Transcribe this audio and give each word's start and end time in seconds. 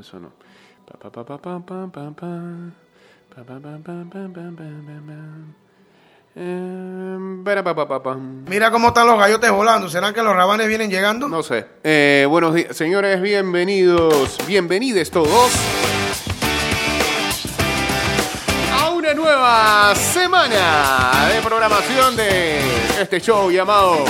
eso 0.00 0.18
no. 0.18 0.32
Em. 6.34 7.42
Mira 8.48 8.70
cómo 8.70 8.88
están 8.88 9.06
los 9.06 9.18
gallotes 9.18 9.50
volando. 9.50 9.88
¿Serán 9.88 10.14
que 10.14 10.22
los 10.22 10.34
rabanes 10.34 10.68
vienen 10.68 10.90
llegando? 10.90 11.28
No 11.28 11.42
sé. 11.42 11.66
Eh, 11.82 12.26
buenos 12.28 12.54
días, 12.54 12.76
señores, 12.76 13.20
bienvenidos, 13.20 14.38
bienvenidos 14.46 15.10
todos 15.10 15.52
a 18.72 18.90
una 18.90 19.12
nueva 19.14 19.94
semana 19.96 21.28
de 21.34 21.40
programación 21.42 22.16
de 22.16 22.60
este 23.00 23.20
show 23.20 23.50
llamado 23.50 24.04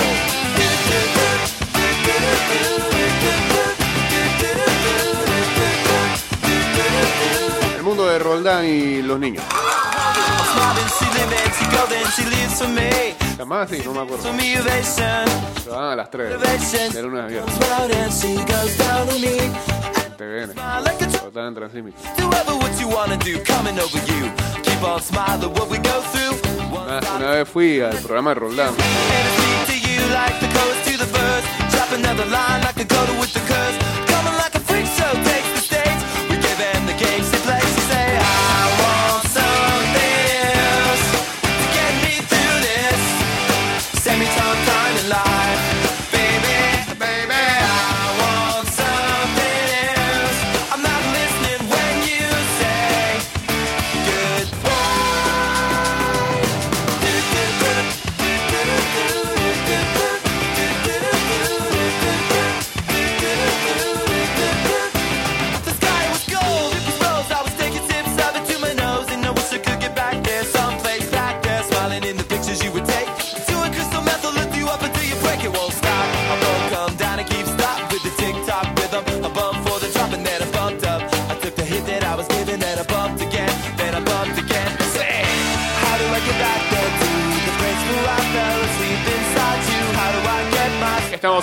El 7.91 7.97
mundo 7.97 8.09
de 8.09 8.19
Roldán 8.19 8.63
y 8.65 9.01
los 9.01 9.19
niños. 9.19 9.43
¿Llamada 13.37 13.63
así? 13.63 13.81
No 13.83 13.91
me 13.91 13.99
acuerdo. 13.99 14.23
Se 15.61 15.69
van 15.69 15.91
a 15.91 15.95
las 15.97 16.09
3 16.09 16.39
de 16.93 17.01
lunes 17.03 17.21
a 17.21 17.27
viernes. 17.27 17.53
TVN. 20.17 20.55
Están 21.27 21.47
en 21.47 21.55
Transímico. 21.55 21.97
Una, 26.71 27.01
una 27.17 27.31
vez 27.31 27.49
fui 27.49 27.81
al 27.81 27.97
programa 27.97 28.29
de 28.29 28.35
Roldán. 28.35 28.73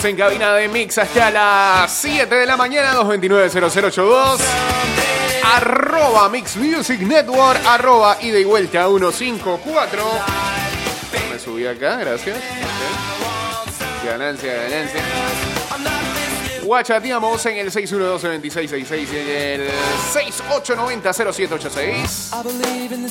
En 0.09 0.17
cabina 0.17 0.55
de 0.55 0.69
Mix 0.69 0.97
hasta 0.97 1.31
las 1.31 1.93
7 1.93 2.35
de 2.35 2.47
la 2.47 2.57
mañana, 2.57 2.95
229-0082. 2.95 4.39
Arroba 5.45 6.29
Mix 6.31 6.57
Music 6.57 7.01
Network, 7.01 7.61
arroba 7.67 8.17
ida 8.23 8.39
y 8.39 8.45
vuelta 8.45 8.87
154. 8.87 10.03
Me 11.31 11.39
subí 11.39 11.67
acá, 11.67 11.97
gracias. 11.97 12.39
Ok. 12.39 12.43
Ganancia, 14.07 14.55
ganancia. 14.55 16.08
Guachateamos 16.69 17.47
en 17.47 17.57
el 17.57 17.71
612-2666 17.71 19.09
y 19.11 19.17
en 19.17 19.63
el 19.63 19.71
6890-0786. 20.13 22.35
I 22.35 22.43
believe 22.43 22.93
in 22.93 23.05
the. 23.05 23.09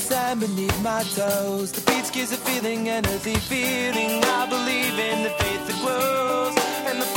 And 6.87 7.01
the 7.01 7.07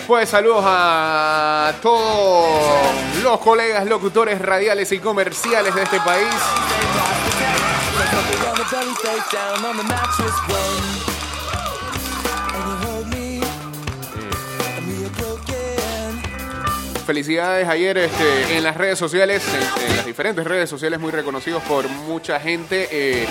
después, 0.00 0.30
saludos 0.30 0.64
a 0.66 1.74
todos 1.82 3.22
los 3.22 3.38
colegas 3.40 3.86
locutores 3.86 4.40
radiales 4.40 4.90
y 4.92 4.98
comerciales 4.98 5.74
de 5.74 5.82
este 5.82 6.00
país. 6.00 6.26
Felicidades 17.04 17.68
ayer 17.68 17.98
este, 17.98 18.56
en 18.56 18.64
las 18.64 18.76
redes 18.76 18.98
sociales, 18.98 19.42
en, 19.48 19.90
en 19.90 19.96
las 19.98 20.06
diferentes 20.06 20.46
redes 20.46 20.70
sociales 20.70 20.98
muy 20.98 21.10
reconocidos 21.10 21.62
por 21.64 21.86
mucha 21.88 22.40
gente 22.40 22.88
eh, 22.90 23.26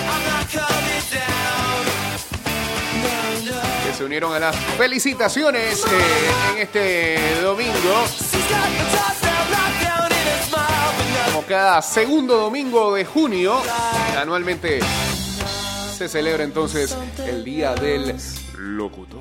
se 4.00 4.06
unieron 4.06 4.34
a 4.34 4.40
las 4.40 4.56
felicitaciones 4.78 5.84
eh, 5.84 5.90
en 6.54 6.58
este 6.60 7.42
domingo. 7.42 7.74
Como 11.26 11.46
cada 11.46 11.82
segundo 11.82 12.38
domingo 12.38 12.96
de 12.96 13.04
junio, 13.04 13.62
anualmente 14.18 14.80
se 15.98 16.08
celebra 16.08 16.46
entonces 16.46 16.96
el 17.28 17.44
Día 17.44 17.76
del 17.76 18.16
Locutor. 18.58 19.20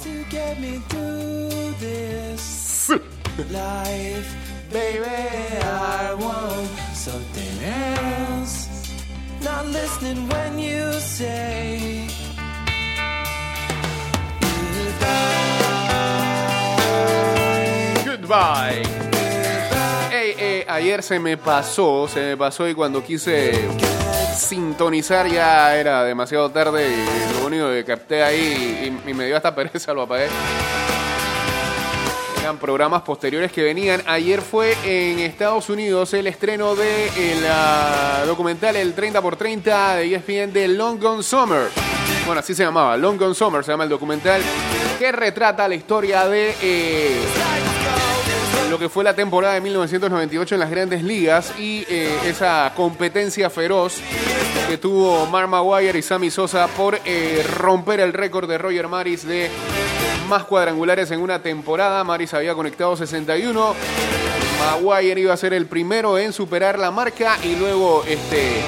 Goodbye. 18.04 18.82
Ey, 20.12 20.34
ey, 20.38 20.64
ayer 20.69 21.02
se 21.02 21.19
me 21.19 21.36
pasó, 21.36 22.08
se 22.08 22.20
me 22.20 22.36
pasó 22.36 22.69
y 22.69 22.74
cuando 22.74 23.02
quise 23.02 23.68
sintonizar 24.38 25.28
ya 25.28 25.76
era 25.76 26.04
demasiado 26.04 26.50
tarde 26.50 26.88
y 26.88 27.41
lo 27.41 27.47
único 27.47 27.68
que 27.70 27.84
capté 27.84 28.22
ahí 28.22 29.00
y, 29.06 29.14
me 29.14 29.26
dio 29.26 29.36
hasta 29.36 29.54
pereza, 29.54 29.92
lo 29.92 30.02
apagué. 30.02 30.28
Eran 32.41 32.58
programas 32.58 33.02
posteriores 33.02 33.52
que 33.52 33.62
venían. 33.62 34.02
Ayer 34.06 34.41
fue 34.41 34.76
en 34.84 35.18
Estados 35.18 35.68
Unidos 35.68 36.14
el 36.14 36.26
estreno 36.28 36.76
de 36.76 37.06
el, 37.08 37.44
ah, 37.50 38.22
documental 38.26 38.76
El 38.76 38.94
30x30 38.94 39.97
de 39.97 40.14
ESPN 40.14 40.52
de 40.52 40.68
Long 40.68 41.00
Gone 41.00 41.22
Summer. 41.22 41.68
Bueno, 42.28 42.41
así 42.41 42.55
se 42.55 42.62
llamaba, 42.62 42.94
Long 42.99 43.19
Gone 43.19 43.34
Summer 43.34 43.65
se 43.65 43.71
llama 43.71 43.84
el 43.84 43.89
documental 43.89 44.43
que 44.99 45.11
retrata 45.12 45.66
la 45.66 45.75
historia 45.75 46.28
de 46.28 46.55
eh, 46.61 47.22
lo 48.69 48.78
que 48.78 48.91
fue 48.91 49.03
la 49.03 49.15
temporada 49.15 49.54
de 49.54 49.63
1998 49.63 50.54
en 50.54 50.60
las 50.60 50.71
grandes 50.71 51.03
ligas 51.03 51.59
y 51.59 51.86
eh, 51.89 52.19
esa 52.27 52.71
competencia 52.77 53.48
feroz 53.48 53.95
que 54.69 54.77
tuvo 54.77 55.25
Mark 55.25 55.48
Maguire 55.48 55.98
y 55.98 56.03
Sammy 56.03 56.30
Sosa 56.30 56.66
por 56.66 57.01
eh, 57.07 57.42
romper 57.57 58.01
el 58.01 58.13
récord 58.13 58.47
de 58.47 58.59
Roger 58.59 58.89
Maris 58.89 59.27
de 59.27 59.51
más 60.28 60.45
cuadrangulares 60.45 61.10
en 61.10 61.22
una 61.22 61.41
temporada. 61.41 62.04
Maris 62.04 62.34
había 62.34 62.53
conectado 62.53 62.95
61. 62.95 63.74
Maguire 64.60 65.19
iba 65.19 65.33
a 65.33 65.36
ser 65.39 65.54
el 65.54 65.65
primero 65.65 66.19
en 66.19 66.34
superar 66.34 66.78
la 66.78 66.91
marca 66.91 67.39
y 67.42 67.57
luego 67.57 68.04
este 68.07 68.60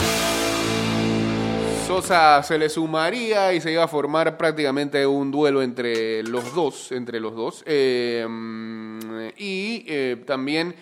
Sosa 1.91 2.41
se 2.45 2.57
le 2.57 2.69
sumaría 2.69 3.53
y 3.53 3.61
se 3.61 3.73
iba 3.73 3.83
a 3.83 3.89
formar 3.89 4.37
prácticamente 4.37 5.05
un 5.05 5.33
duelo 5.33 5.61
entre 5.61 6.23
los 6.23 6.55
dos, 6.55 6.93
entre 6.93 7.19
los 7.19 7.35
dos. 7.35 7.65
Eh, 7.67 8.25
y 9.37 9.85
eh, 9.89 10.23
también 10.25 10.77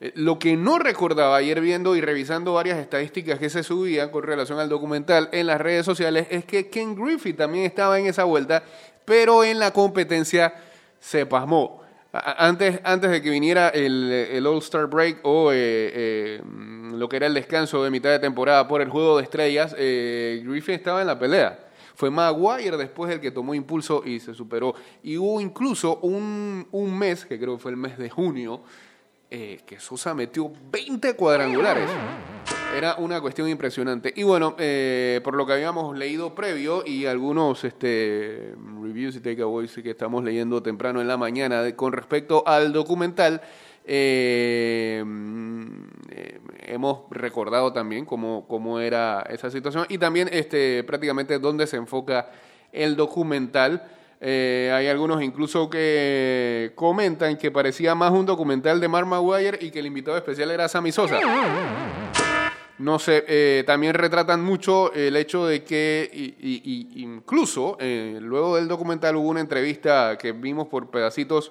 eh, 0.00 0.10
lo 0.16 0.36
que 0.40 0.56
no 0.56 0.80
recordaba 0.80 1.36
ayer 1.36 1.60
viendo 1.60 1.94
y 1.94 2.00
revisando 2.00 2.54
varias 2.54 2.78
estadísticas 2.78 3.38
que 3.38 3.50
se 3.50 3.62
subían 3.62 4.10
con 4.10 4.24
relación 4.24 4.58
al 4.58 4.68
documental 4.68 5.28
en 5.30 5.46
las 5.46 5.60
redes 5.60 5.86
sociales 5.86 6.26
es 6.28 6.44
que 6.44 6.68
Ken 6.68 6.96
Griffey 6.96 7.34
también 7.34 7.64
estaba 7.64 7.96
en 8.00 8.06
esa 8.06 8.24
vuelta, 8.24 8.64
pero 9.04 9.44
en 9.44 9.60
la 9.60 9.70
competencia 9.70 10.52
se 10.98 11.24
pasmó. 11.24 11.87
Antes, 12.12 12.80
antes 12.84 13.10
de 13.10 13.22
que 13.22 13.30
viniera 13.30 13.68
el, 13.68 14.10
el 14.10 14.46
All-Star 14.46 14.86
Break 14.86 15.20
o 15.24 15.52
eh, 15.52 15.56
eh, 15.56 16.42
lo 16.92 17.08
que 17.08 17.16
era 17.16 17.26
el 17.26 17.34
descanso 17.34 17.84
de 17.84 17.90
mitad 17.90 18.10
de 18.10 18.18
temporada 18.18 18.66
por 18.66 18.80
el 18.80 18.88
juego 18.88 19.18
de 19.18 19.24
estrellas, 19.24 19.74
eh, 19.78 20.42
Griffin 20.44 20.74
estaba 20.74 21.00
en 21.00 21.06
la 21.06 21.18
pelea. 21.18 21.66
Fue 21.94 22.10
Maguire 22.10 22.76
después 22.76 23.12
el 23.12 23.20
que 23.20 23.32
tomó 23.32 23.54
impulso 23.54 24.02
y 24.04 24.20
se 24.20 24.32
superó. 24.32 24.74
Y 25.02 25.16
hubo 25.16 25.40
incluso 25.40 25.98
un, 25.98 26.66
un 26.70 26.96
mes, 26.96 27.24
que 27.24 27.38
creo 27.38 27.56
que 27.56 27.62
fue 27.62 27.72
el 27.72 27.76
mes 27.76 27.98
de 27.98 28.08
junio, 28.08 28.62
eh, 29.30 29.60
que 29.66 29.78
Sosa 29.78 30.14
metió 30.14 30.50
20 30.70 31.14
cuadrangulares. 31.14 31.90
Era 32.76 32.96
una 32.98 33.20
cuestión 33.20 33.48
impresionante. 33.48 34.12
Y 34.14 34.22
bueno, 34.22 34.54
eh, 34.58 35.20
por 35.24 35.34
lo 35.34 35.46
que 35.46 35.54
habíamos 35.54 35.96
leído 35.96 36.34
previo 36.34 36.82
y 36.86 37.06
algunos 37.06 37.64
este, 37.64 38.54
reviews 38.82 39.16
y 39.16 39.20
takeaways 39.20 39.72
que 39.82 39.90
estamos 39.90 40.22
leyendo 40.22 40.62
temprano 40.62 41.00
en 41.00 41.08
la 41.08 41.16
mañana 41.16 41.62
de- 41.62 41.74
con 41.74 41.92
respecto 41.92 42.44
al 42.46 42.72
documental, 42.72 43.40
eh, 43.84 45.02
mm, 45.04 45.66
hemos 46.66 47.00
recordado 47.10 47.72
también 47.72 48.04
cómo, 48.04 48.46
cómo 48.46 48.78
era 48.80 49.22
esa 49.30 49.50
situación 49.50 49.86
y 49.88 49.96
también 49.98 50.28
este, 50.30 50.84
prácticamente 50.84 51.38
dónde 51.38 51.66
se 51.66 51.78
enfoca 51.78 52.30
el 52.70 52.94
documental. 52.96 53.82
Eh, 54.20 54.70
hay 54.74 54.88
algunos 54.88 55.22
incluso 55.22 55.70
que 55.70 56.72
comentan 56.74 57.38
que 57.38 57.50
parecía 57.50 57.94
más 57.94 58.10
un 58.12 58.26
documental 58.26 58.78
de 58.78 58.88
Mark 58.88 59.06
Maguire 59.06 59.58
y 59.60 59.70
que 59.70 59.78
el 59.78 59.86
invitado 59.86 60.16
especial 60.18 60.50
era 60.50 60.68
Sammy 60.68 60.92
Sosa. 60.92 61.18
No 62.78 62.98
sé, 63.00 63.24
eh, 63.26 63.64
también 63.66 63.94
retratan 63.94 64.42
mucho 64.44 64.92
el 64.92 65.16
hecho 65.16 65.46
de 65.46 65.64
que, 65.64 66.08
y- 66.12 66.36
y- 66.40 67.02
incluso 67.02 67.76
eh, 67.80 68.18
luego 68.20 68.54
del 68.54 68.68
documental 68.68 69.16
hubo 69.16 69.28
una 69.28 69.40
entrevista 69.40 70.16
que 70.16 70.30
vimos 70.30 70.68
por 70.68 70.88
pedacitos 70.88 71.50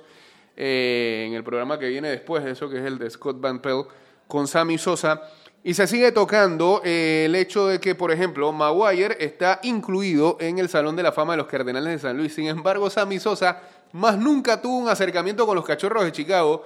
eh, 0.56 1.26
en 1.28 1.34
el 1.34 1.44
programa 1.44 1.78
que 1.78 1.90
viene 1.90 2.10
después, 2.10 2.46
eso 2.46 2.70
que 2.70 2.78
es 2.78 2.86
el 2.86 2.98
de 2.98 3.10
Scott 3.10 3.42
Van 3.42 3.62
Pelt, 3.62 3.88
con 4.28 4.48
Sammy 4.48 4.78
Sosa, 4.78 5.22
y 5.64 5.74
se 5.74 5.86
sigue 5.86 6.14
tocando 6.14 6.82
eh, 6.86 7.24
el 7.26 7.36
hecho 7.36 7.68
de 7.68 7.80
que, 7.82 7.94
por 7.94 8.12
ejemplo, 8.12 8.52
Maguire 8.54 9.18
está 9.20 9.60
incluido 9.64 10.38
en 10.40 10.60
el 10.60 10.70
Salón 10.70 10.96
de 10.96 11.04
la 11.04 11.12
Fama 11.12 11.34
de 11.34 11.38
los 11.38 11.48
Cardenales 11.48 11.92
de 11.92 12.00
San 12.00 12.16
Luis. 12.18 12.34
Sin 12.34 12.48
embargo, 12.48 12.90
Sammy 12.90 13.20
Sosa 13.20 13.62
más 13.92 14.18
nunca 14.18 14.62
tuvo 14.62 14.78
un 14.78 14.88
acercamiento 14.88 15.46
con 15.46 15.56
los 15.56 15.66
Cachorros 15.66 16.06
de 16.06 16.12
Chicago, 16.14 16.66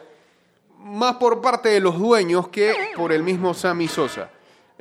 más 0.78 1.16
por 1.16 1.42
parte 1.42 1.70
de 1.70 1.80
los 1.80 1.98
dueños 1.98 2.48
que 2.50 2.74
por 2.96 3.12
el 3.12 3.24
mismo 3.24 3.56
Sammy 3.56 3.88
Sosa. 3.88 4.30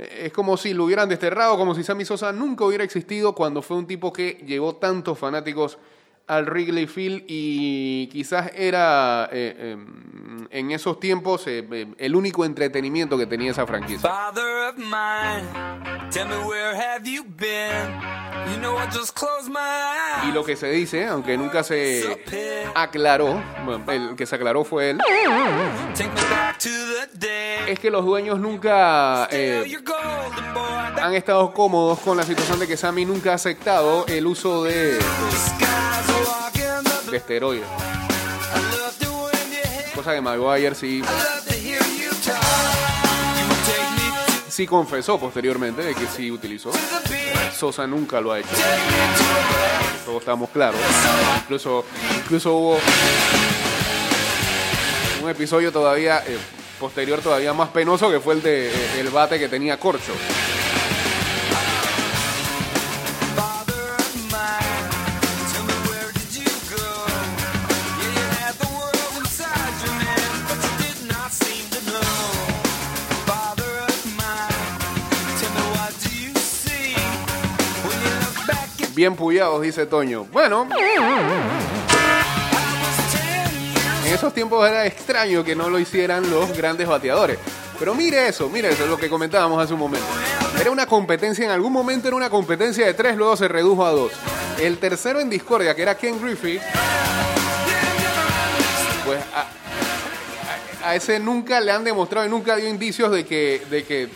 Es 0.01 0.33
como 0.33 0.57
si 0.57 0.73
lo 0.73 0.85
hubieran 0.85 1.09
desterrado, 1.09 1.59
como 1.59 1.75
si 1.75 1.85
Sammy 1.85 2.07
Sosa 2.07 2.33
nunca 2.33 2.65
hubiera 2.65 2.83
existido 2.83 3.35
cuando 3.35 3.61
fue 3.61 3.77
un 3.77 3.87
tipo 3.87 4.13
que 4.13 4.43
llevó 4.47 4.77
tantos 4.77 5.19
fanáticos 5.19 5.79
al 6.31 6.47
Wrigley 6.47 6.87
Field 6.87 7.25
y 7.27 8.07
quizás 8.07 8.53
era 8.55 9.29
eh, 9.33 9.55
eh, 9.59 9.77
en 10.51 10.71
esos 10.71 11.01
tiempos 11.01 11.47
eh, 11.49 11.67
eh, 11.71 11.87
el 11.99 12.15
único 12.15 12.45
entretenimiento 12.45 13.19
que 13.19 13.27
tenía 13.27 13.51
esa 13.51 13.67
franquicia. 13.67 14.09
Father 14.09 14.69
of 14.69 14.77
mine, 14.77 16.11
tell 16.11 16.27
me 16.29 16.37
where 16.47 16.75
have 16.75 17.05
you 17.05 17.25
been? 17.25 18.01
You 18.53 18.61
know 18.61 18.77
I 18.77 18.87
just 18.87 19.17
closed 19.17 19.51
my 19.51 19.59
eyes. 19.59 20.29
Y 20.29 20.33
lo 20.33 20.45
que 20.45 20.55
se 20.55 20.71
dice, 20.71 21.07
aunque 21.07 21.37
nunca 21.37 21.65
se 21.65 22.05
aclaró, 22.75 23.43
bueno, 23.65 23.85
el 23.91 24.17
que 24.17 24.25
se 24.25 24.37
aclaró 24.37 24.65
fue 24.65 24.91
él, 24.91 25.01
es 27.69 27.79
que 27.79 27.91
los 27.91 28.05
dueños 28.05 28.39
nunca 28.39 29.29
eh, 29.33 29.65
han 31.03 31.15
estado 31.15 31.53
cómodos 31.53 31.99
con 32.01 32.17
la 32.17 32.23
situación 32.23 32.59
de 32.61 32.69
que 32.69 32.77
Sammy 32.77 33.05
nunca 33.05 33.33
ha 33.33 33.35
aceptado 33.35 34.07
el 34.07 34.27
uso 34.27 34.65
de, 34.65 34.99
de 37.11 37.17
esteroides. 37.17 37.67
Cosa 39.95 40.15
que 40.15 40.21
Maguire 40.21 40.75
sí, 40.75 41.03
sí 44.49 44.67
confesó 44.67 45.19
posteriormente 45.19 45.83
de 45.83 45.95
que 45.95 46.07
sí 46.07 46.31
utilizó. 46.31 46.71
Sosa 47.57 47.87
nunca 47.87 48.21
lo 48.21 48.33
ha 48.33 48.39
hecho. 48.39 48.49
Todos 50.05 50.21
estamos 50.21 50.51
claros. 50.51 50.81
Incluso, 51.43 51.85
incluso 52.17 52.55
hubo 52.55 52.79
un 55.23 55.29
episodio 55.29 55.71
todavía 55.73 56.23
eh, 56.27 56.39
posterior, 56.79 57.21
todavía 57.21 57.53
más 57.53 57.69
penoso, 57.69 58.11
que 58.11 58.21
fue 58.21 58.35
el 58.35 58.43
de 58.43 58.69
eh, 58.69 59.01
el 59.01 59.11
bate 59.11 59.39
que 59.39 59.49
tenía 59.49 59.79
corcho. 59.79 60.13
Bien 79.01 79.17
puyados, 79.17 79.63
dice 79.63 79.87
Toño. 79.87 80.27
Bueno, 80.31 80.69
en 84.05 84.13
esos 84.13 84.35
tiempos 84.35 84.69
era 84.69 84.85
extraño 84.85 85.43
que 85.43 85.57
no 85.57 85.71
lo 85.71 85.79
hicieran 85.79 86.29
los 86.29 86.55
grandes 86.55 86.87
bateadores. 86.87 87.39
Pero 87.79 87.95
mire 87.95 88.29
eso, 88.29 88.51
mire 88.51 88.69
eso, 88.69 88.85
es 88.85 88.91
lo 88.91 88.99
que 88.99 89.09
comentábamos 89.09 89.59
hace 89.65 89.73
un 89.73 89.79
momento. 89.81 90.07
Era 90.61 90.71
una 90.71 90.85
competencia, 90.85 91.47
en 91.47 91.51
algún 91.51 91.73
momento 91.73 92.09
era 92.09 92.17
una 92.19 92.29
competencia 92.29 92.85
de 92.85 92.93
tres, 92.93 93.17
luego 93.17 93.39
se 93.39 93.49
redujo 93.49 93.87
a 93.87 93.91
dos. 93.93 94.13
El 94.61 94.77
tercero 94.77 95.19
en 95.19 95.31
discordia, 95.31 95.75
que 95.75 95.81
era 95.81 95.95
Ken 95.97 96.21
Griffey, 96.23 96.61
pues 99.07 99.19
a, 99.35 99.41
a- 100.85 100.91
a 100.91 100.95
ese 100.95 101.19
nunca 101.19 101.59
le 101.61 101.73
han 101.73 101.85
demostrado 101.85 102.27
y 102.27 102.29
nunca 102.29 102.55
dio 102.57 102.69
indicios 102.69 103.11
de 103.13 103.25
que, 103.25 103.63
de 103.71 103.83
que, 103.83 104.11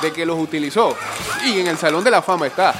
de 0.00 0.12
que 0.14 0.24
los 0.24 0.38
utilizó. 0.38 0.96
Y 1.44 1.60
en 1.60 1.66
el 1.66 1.76
Salón 1.76 2.02
de 2.02 2.10
la 2.10 2.22
Fama 2.22 2.46
está. 2.46 2.74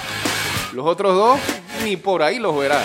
Los 0.72 0.86
otros 0.86 1.14
dos, 1.14 1.40
ni 1.82 1.96
por 1.96 2.22
ahí 2.22 2.38
los 2.38 2.56
verá. 2.56 2.84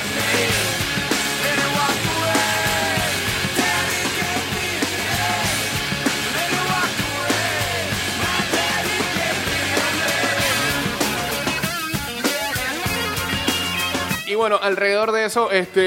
Y 14.28 14.34
bueno, 14.34 14.60
alrededor 14.62 15.12
de 15.12 15.26
eso, 15.26 15.52
este, 15.52 15.82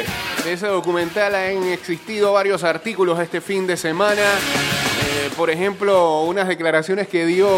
eh, 0.00 0.04
de 0.44 0.52
ese 0.52 0.66
documental 0.66 1.34
han 1.34 1.64
existido 1.64 2.34
varios 2.34 2.64
artículos 2.64 3.18
este 3.18 3.40
fin 3.40 3.66
de 3.66 3.78
semana. 3.78 4.20
Eh, 4.20 5.30
por 5.36 5.48
ejemplo, 5.48 6.22
unas 6.24 6.46
declaraciones 6.46 7.08
que 7.08 7.24
dio 7.24 7.48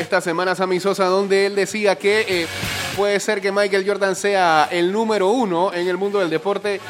esta 0.00 0.20
semana 0.20 0.56
Sammy 0.56 0.80
Sosa, 0.80 1.04
donde 1.04 1.46
él 1.46 1.54
decía 1.54 1.96
que 1.96 2.24
eh, 2.28 2.46
puede 2.96 3.20
ser 3.20 3.40
que 3.40 3.52
Michael 3.52 3.86
Jordan 3.86 4.16
sea 4.16 4.68
el 4.70 4.90
número 4.90 5.28
uno 5.28 5.72
en 5.72 5.86
el 5.86 5.96
mundo 5.96 6.18
del 6.18 6.28
deporte, 6.28 6.80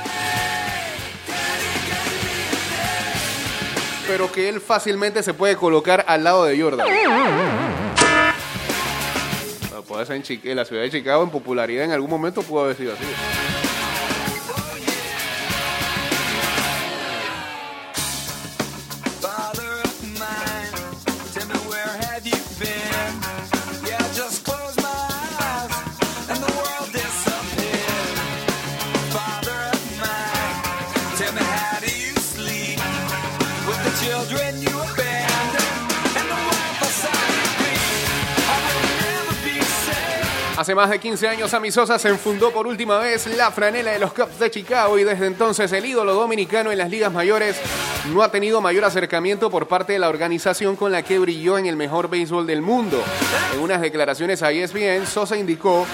pero 4.07 4.33
que 4.33 4.49
él 4.49 4.63
fácilmente 4.63 5.23
se 5.23 5.35
puede 5.35 5.57
colocar 5.57 6.05
al 6.09 6.25
lado 6.25 6.45
de 6.45 6.61
Jordan. 6.61 6.87
Puede 9.87 10.05
ser 10.05 10.23
en 10.45 10.57
la 10.57 10.65
ciudad 10.65 10.83
de 10.83 10.91
Chicago 10.91 11.23
en 11.23 11.31
popularidad 11.31 11.85
en 11.85 11.93
algún 11.93 12.11
momento 12.11 12.43
pudo 12.43 12.65
haber 12.65 12.77
sido 12.77 12.93
así. 12.93 13.68
Hace 40.59 40.75
más 40.75 40.91
de 40.91 40.99
15 40.99 41.29
años, 41.29 41.53
Sammy 41.53 41.71
Sosa 41.71 42.01
se 42.01 42.09
enfundó 42.09 42.51
por 42.51 42.67
última 42.67 42.99
vez 42.99 43.29
la 43.29 43.53
franela 43.53 43.93
de 43.93 44.01
los 44.01 44.13
Cubs 44.13 44.41
de 44.41 44.51
Chicago 44.51 44.99
y 44.99 45.05
desde 45.05 45.27
entonces 45.27 45.71
el 45.71 45.87
ídolo 45.87 46.15
dominicano 46.15 46.73
en 46.73 46.79
las 46.79 46.91
ligas 46.91 47.13
mayores 47.13 47.61
no 48.13 48.25
ha 48.25 48.33
tenido 48.33 48.61
mayor 48.61 48.85
acercamiento 48.85 49.51
por 49.51 49.69
parte 49.69 49.93
de 49.93 50.01
la 50.01 50.09
organización 50.09 50.75
con 50.75 50.91
la 50.91 51.05
que 51.05 51.21
brilló 51.21 51.59
en 51.59 51.67
el 51.67 51.77
mejor 51.77 52.11
béisbol 52.11 52.45
del 52.45 52.61
mundo. 52.61 53.01
En 53.55 53.61
unas 53.61 53.81
declaraciones 53.81 54.43
a 54.43 54.51
ESPN, 54.51 55.07
Sosa 55.07 55.37
indicó 55.37 55.87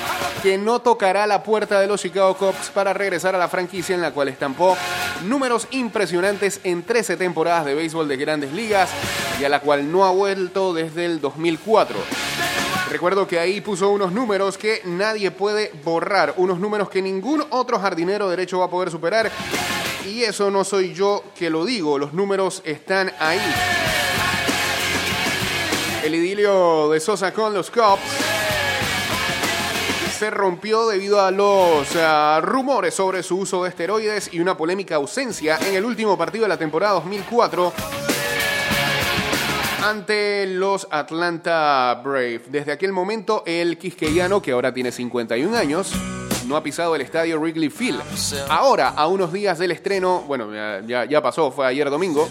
que 0.43 0.57
no 0.57 0.81
tocará 0.81 1.27
la 1.27 1.43
puerta 1.43 1.79
de 1.79 1.87
los 1.87 2.01
Chicago 2.01 2.35
Cubs 2.35 2.71
para 2.73 2.95
regresar 2.95 3.35
a 3.35 3.39
la 3.39 3.49
franquicia 3.49 3.95
en 3.95 4.01
la 4.01 4.13
cual 4.13 4.29
estampó 4.29 4.79
números 5.27 5.69
impresionantes 5.73 6.61
en 6.65 6.85
13 6.85 7.19
temporadas 7.19 7.67
de 7.67 7.75
béisbol 7.75 8.09
de 8.09 8.17
grandes 8.17 8.51
ligas 8.55 8.89
y 9.39 9.45
a 9.45 9.51
la 9.51 9.61
cual 9.61 9.93
no 9.93 10.07
ha 10.07 10.11
vuelto 10.11 10.73
desde 10.73 11.05
el 11.05 11.21
2004. 11.21 12.64
Recuerdo 12.95 13.27
que 13.27 13.41
ahí 13.41 13.61
puso 13.61 13.91
unos 13.91 14.13
números 14.13 14.57
que 14.57 14.81
nadie 14.85 15.33
puede 15.33 15.73
borrar, 15.83 16.35
unos 16.37 16.61
números 16.61 16.89
que 16.89 17.03
ningún 17.03 17.45
otro 17.51 17.77
jardinero 17.81 18.31
derecho 18.31 18.61
va 18.61 18.67
a 18.67 18.71
poder 18.71 18.89
superar 18.89 19.33
Y 20.07 20.23
eso 20.23 20.49
no 20.49 20.63
soy 20.63 20.95
yo 20.95 21.25
que 21.37 21.51
lo 21.51 21.65
digo, 21.65 21.99
los 21.99 22.13
números 22.13 22.63
están 22.65 23.13
ahí. 23.19 23.41
El 26.05 26.15
idilio 26.15 26.89
de 26.89 27.01
Sosa 27.01 27.35
con 27.35 27.53
los 27.53 27.69
Cubs 27.69 27.99
se 30.17 30.31
rompió 30.31 30.87
debido 30.87 31.21
a 31.21 31.33
los 31.33 31.89
uh, 31.97 32.41
rumores 32.43 32.95
sobre 32.95 33.25
su 33.25 33.39
uso 33.39 33.65
de 33.65 33.71
esteroides 33.71 34.33
y 34.33 34.39
una 34.39 34.57
polémica 34.57 34.95
ausencia 34.95 35.59
en 35.67 35.75
el 35.75 35.85
último 35.85 36.17
partido 36.17 36.45
de 36.45 36.51
la 36.51 36.59
temporada 36.59 36.93
2004 36.93 37.73
ante 39.85 40.47
los 40.47 40.89
Atlanta 40.91 42.01
Brave. 42.03 42.41
Desde 42.49 42.73
aquel 42.73 42.93
momento, 42.93 43.43
el 43.45 43.77
quisqueyano, 43.77 44.41
que 44.41 44.53
ahora 44.53 44.73
tiene 44.73 44.91
51 44.91 45.55
años, 45.55 45.93
no 46.47 46.57
ha 46.57 46.63
pisado 46.63 46.97
el 46.97 47.03
estadio 47.03 47.39
Wrigley 47.39 47.69
Field. 47.69 48.01
Ahora, 48.49 48.89
a 48.89 49.07
unos 49.09 49.31
días 49.31 49.59
del 49.59 49.73
estreno, 49.73 50.23
bueno, 50.27 50.49
ya, 50.87 51.23
pasó, 51.23 51.51
fue 51.51 51.67
ayer 51.67 51.91
domingo, 51.91 52.27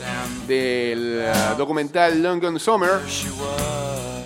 del 0.48 1.25
uh, 1.27 1.55
documental 1.55 2.24
Long 2.24 2.41
Gone 2.41 2.60
Summer, 2.60 2.93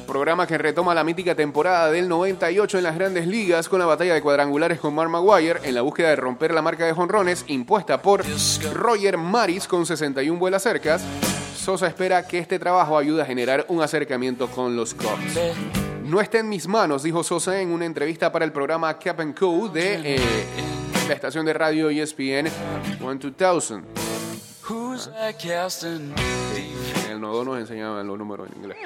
programa 0.08 0.48
que 0.48 0.58
retoma 0.58 0.96
la 0.96 1.04
mítica 1.04 1.36
temporada 1.36 1.92
del 1.92 2.08
98 2.08 2.78
en 2.78 2.84
las 2.86 2.96
grandes 2.96 3.28
ligas 3.28 3.68
con 3.68 3.80
la 3.80 3.86
batalla 3.86 4.14
de 4.14 4.22
cuadrangulares 4.22 4.80
con 4.80 4.96
Mark 4.96 5.10
Maguire 5.10 5.60
en 5.64 5.76
la 5.76 5.82
búsqueda 5.82 6.10
de 6.10 6.16
romper 6.16 6.54
la 6.54 6.62
marca 6.62 6.86
de 6.86 6.94
jonrones 6.94 7.44
impuesta 7.48 8.02
por 8.02 8.24
Roger 8.74 9.18
Maris 9.18 9.68
con 9.68 9.86
61 9.86 10.40
vuelas 10.40 10.64
cercas. 10.64 11.04
Sosa 11.58 11.88
espera 11.88 12.26
que 12.28 12.40
este 12.40 12.60
trabajo 12.60 12.98
ayude 12.98 13.22
a 13.22 13.26
generar 13.26 13.66
un 13.68 13.82
acercamiento 13.82 14.48
con 14.48 14.76
los 14.76 14.94
Cubs. 14.94 15.40
No 16.04 16.22
está 16.22 16.40
en 16.40 16.48
mis 16.48 16.68
manos, 16.68 17.04
dijo 17.04 17.24
Sosa 17.24 17.60
en 17.60 17.72
una 17.72 17.86
entrevista 17.86 18.32
para 18.32 18.46
el 18.46 18.52
programa 18.52 18.98
Cap 18.98 19.20
and 19.20 19.38
Co. 19.38 19.68
de 19.68 20.16
eh, 20.16 20.20
la 21.08 21.14
estación 21.14 21.46
de 21.46 21.54
radio 21.54 21.90
ESPN 21.90 22.48
2000. 23.00 23.84
That 24.98 25.36
casting 25.36 26.14
En 27.06 27.12
el 27.12 27.22
nodo 27.22 27.46
nos 27.46 27.60
enseñaban 27.60 28.06
los 28.08 28.18
números 28.18 28.50
en 28.50 28.58
inglés. 28.58 28.78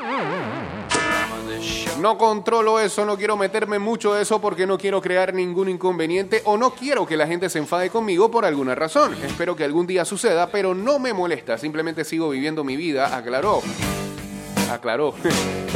No 2.02 2.18
controlo 2.18 2.80
eso, 2.80 3.06
no 3.06 3.16
quiero 3.16 3.38
meterme 3.38 3.78
mucho 3.78 4.16
de 4.16 4.24
eso 4.24 4.42
porque 4.42 4.66
no 4.66 4.78
quiero 4.78 5.02
crear 5.02 5.36
ningún 5.36 5.70
inconveniente 5.70 6.42
o 6.46 6.58
no 6.58 6.72
quiero 6.72 7.06
que 7.06 7.16
la 7.16 7.28
gente 7.28 7.48
se 7.48 7.60
enfade 7.60 7.92
conmigo 7.92 8.32
por 8.32 8.44
alguna 8.44 8.74
razón. 8.74 9.16
Espero 9.24 9.56
que 9.56 9.64
algún 9.64 9.86
día 9.86 10.04
suceda, 10.04 10.48
pero 10.48 10.74
no 10.74 10.98
me 10.98 11.14
molesta, 11.14 11.60
simplemente 11.60 12.04
sigo 12.04 12.30
viviendo 12.30 12.64
mi 12.64 12.76
vida, 12.76 13.16
aclaró. 13.16 13.62
Aclaró. 14.72 15.14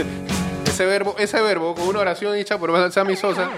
ese 0.66 0.86
verbo, 0.88 1.16
ese 1.20 1.40
verbo 1.42 1.76
con 1.76 1.88
una 1.88 2.00
oración 2.00 2.36
hecha 2.36 2.58
por 2.58 2.92
Sammy 2.92 3.16
Sosa. 3.16 3.52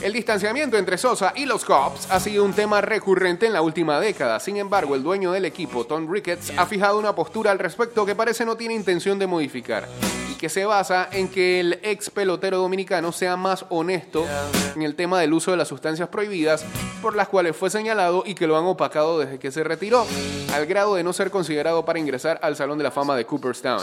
El 0.00 0.12
distanciamiento 0.12 0.78
entre 0.78 0.96
Sosa 0.96 1.32
y 1.36 1.44
los 1.44 1.64
Cubs 1.66 2.10
ha 2.10 2.20
sido 2.20 2.44
un 2.44 2.54
tema 2.54 2.80
recurrente 2.80 3.46
en 3.46 3.52
la 3.52 3.62
última 3.62 4.00
década. 4.00 4.40
Sin 4.40 4.56
embargo, 4.56 4.94
el 4.94 5.02
dueño 5.02 5.32
del 5.32 5.44
equipo, 5.44 5.84
Tom 5.84 6.10
Ricketts, 6.10 6.52
ha 6.56 6.66
fijado 6.66 6.98
una 6.98 7.14
postura 7.14 7.50
al 7.50 7.58
respecto 7.58 8.06
que 8.06 8.14
parece 8.14 8.44
no 8.44 8.56
tiene 8.56 8.74
intención 8.74 9.18
de 9.18 9.26
modificar 9.26 9.86
que 10.38 10.48
se 10.48 10.64
basa 10.64 11.08
en 11.12 11.28
que 11.28 11.60
el 11.60 11.78
ex 11.82 12.10
pelotero 12.10 12.58
dominicano 12.58 13.12
sea 13.12 13.36
más 13.36 13.64
honesto 13.68 14.26
en 14.74 14.82
el 14.82 14.94
tema 14.94 15.20
del 15.20 15.32
uso 15.32 15.50
de 15.50 15.56
las 15.56 15.68
sustancias 15.68 16.08
prohibidas 16.08 16.64
por 17.02 17.16
las 17.16 17.28
cuales 17.28 17.54
fue 17.56 17.70
señalado 17.70 18.22
y 18.26 18.34
que 18.34 18.46
lo 18.46 18.56
han 18.56 18.64
opacado 18.64 19.18
desde 19.18 19.38
que 19.38 19.50
se 19.50 19.62
retiró, 19.62 20.06
al 20.54 20.66
grado 20.66 20.94
de 20.94 21.04
no 21.04 21.12
ser 21.12 21.30
considerado 21.30 21.84
para 21.84 21.98
ingresar 21.98 22.38
al 22.42 22.56
Salón 22.56 22.78
de 22.78 22.84
la 22.84 22.90
Fama 22.90 23.14
de 23.14 23.26
Cooperstown, 23.26 23.82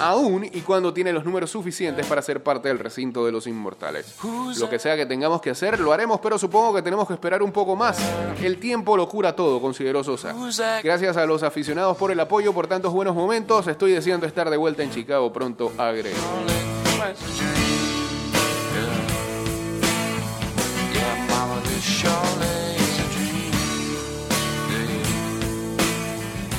aún 0.00 0.44
y 0.44 0.60
cuando 0.62 0.92
tiene 0.92 1.12
los 1.12 1.24
números 1.24 1.50
suficientes 1.50 2.06
para 2.06 2.20
ser 2.20 2.42
parte 2.42 2.68
del 2.68 2.78
recinto 2.78 3.24
de 3.24 3.32
los 3.32 3.46
inmortales. 3.46 4.16
Lo 4.58 4.68
que 4.68 4.78
sea 4.78 4.96
que 4.96 5.06
tengamos 5.06 5.40
que 5.40 5.50
hacer, 5.50 5.78
lo 5.78 5.92
haremos, 5.92 6.20
pero 6.20 6.38
supongo 6.38 6.74
que 6.74 6.82
tenemos 6.82 7.06
que 7.06 7.14
esperar 7.14 7.42
un 7.42 7.52
poco 7.52 7.76
más. 7.76 7.98
El 8.42 8.58
tiempo 8.58 8.96
lo 8.96 9.08
cura 9.08 9.36
todo, 9.36 9.60
consideró 9.60 10.02
Sosa. 10.02 10.34
Gracias 10.82 11.16
a 11.16 11.26
los 11.26 11.42
aficionados 11.42 11.96
por 11.96 12.10
el 12.10 12.20
apoyo, 12.20 12.52
por 12.52 12.66
tantos 12.66 12.92
buenos 12.92 13.14
momentos. 13.14 13.66
Estoy 13.68 13.92
deseando 13.92 14.26
estar 14.26 14.50
de 14.50 14.56
vuelta 14.56 14.82
en 14.82 14.90
Chicago 14.90 15.32
pronto, 15.32 15.72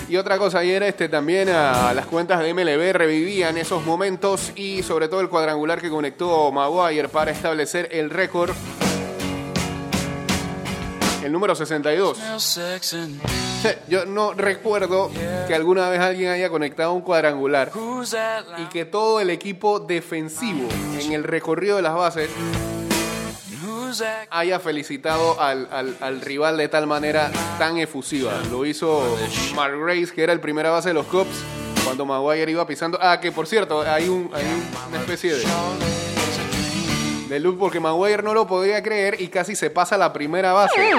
Y 0.09 0.17
otra 0.17 0.39
cosa, 0.39 0.59
ayer 0.59 0.81
este, 0.81 1.07
también 1.07 1.49
a 1.49 1.93
las 1.93 2.07
cuentas 2.07 2.39
de 2.39 2.51
MLB 2.51 2.93
revivían 2.93 3.57
esos 3.57 3.85
momentos 3.85 4.51
y 4.55 4.81
sobre 4.81 5.07
todo 5.07 5.21
el 5.21 5.29
cuadrangular 5.29 5.79
que 5.79 5.89
conectó 5.91 6.51
Maguire 6.51 7.09
para 7.09 7.29
establecer 7.29 7.89
el 7.91 8.09
récord. 8.09 8.55
El 11.23 11.31
número 11.31 11.53
62. 11.53 12.17
Yo 13.87 14.05
no 14.05 14.33
recuerdo 14.33 15.09
que 15.47 15.53
alguna 15.55 15.89
vez 15.89 15.99
alguien 15.99 16.29
haya 16.31 16.49
conectado 16.49 16.93
un 16.93 17.01
cuadrangular 17.01 17.71
y 18.61 18.65
que 18.69 18.85
todo 18.85 19.19
el 19.19 19.29
equipo 19.29 19.79
defensivo 19.79 20.67
en 20.99 21.11
el 21.13 21.23
recorrido 21.23 21.75
de 21.77 21.81
las 21.81 21.93
bases 21.95 22.29
haya 24.29 24.59
felicitado 24.59 25.39
al, 25.41 25.67
al- 25.71 25.97
al 25.99 26.21
rival 26.21 26.57
de 26.57 26.67
tal 26.69 26.85
manera 26.87 27.31
tan 27.57 27.77
efusiva. 27.79 28.33
Lo 28.51 28.65
hizo 28.65 29.17
Mark 29.55 29.73
Grace, 29.83 30.13
que 30.13 30.23
era 30.23 30.31
el 30.33 30.39
primera 30.39 30.69
base 30.69 30.89
de 30.89 30.93
los 30.93 31.07
Cubs, 31.07 31.43
cuando 31.83 32.05
Maguire 32.05 32.51
iba 32.51 32.65
pisando. 32.67 32.99
Ah, 33.01 33.19
que 33.19 33.31
por 33.31 33.47
cierto, 33.47 33.81
hay, 33.81 34.07
un, 34.07 34.29
hay 34.33 34.43
una 34.89 34.99
especie 34.99 35.33
de, 35.33 35.43
de 37.29 37.39
loop 37.39 37.57
porque 37.57 37.79
Maguire 37.79 38.21
no 38.21 38.33
lo 38.35 38.45
podía 38.45 38.81
creer 38.83 39.19
y 39.19 39.27
casi 39.27 39.55
se 39.55 39.69
pasa 39.71 39.97
la 39.97 40.13
primera 40.13 40.53
base. 40.53 40.91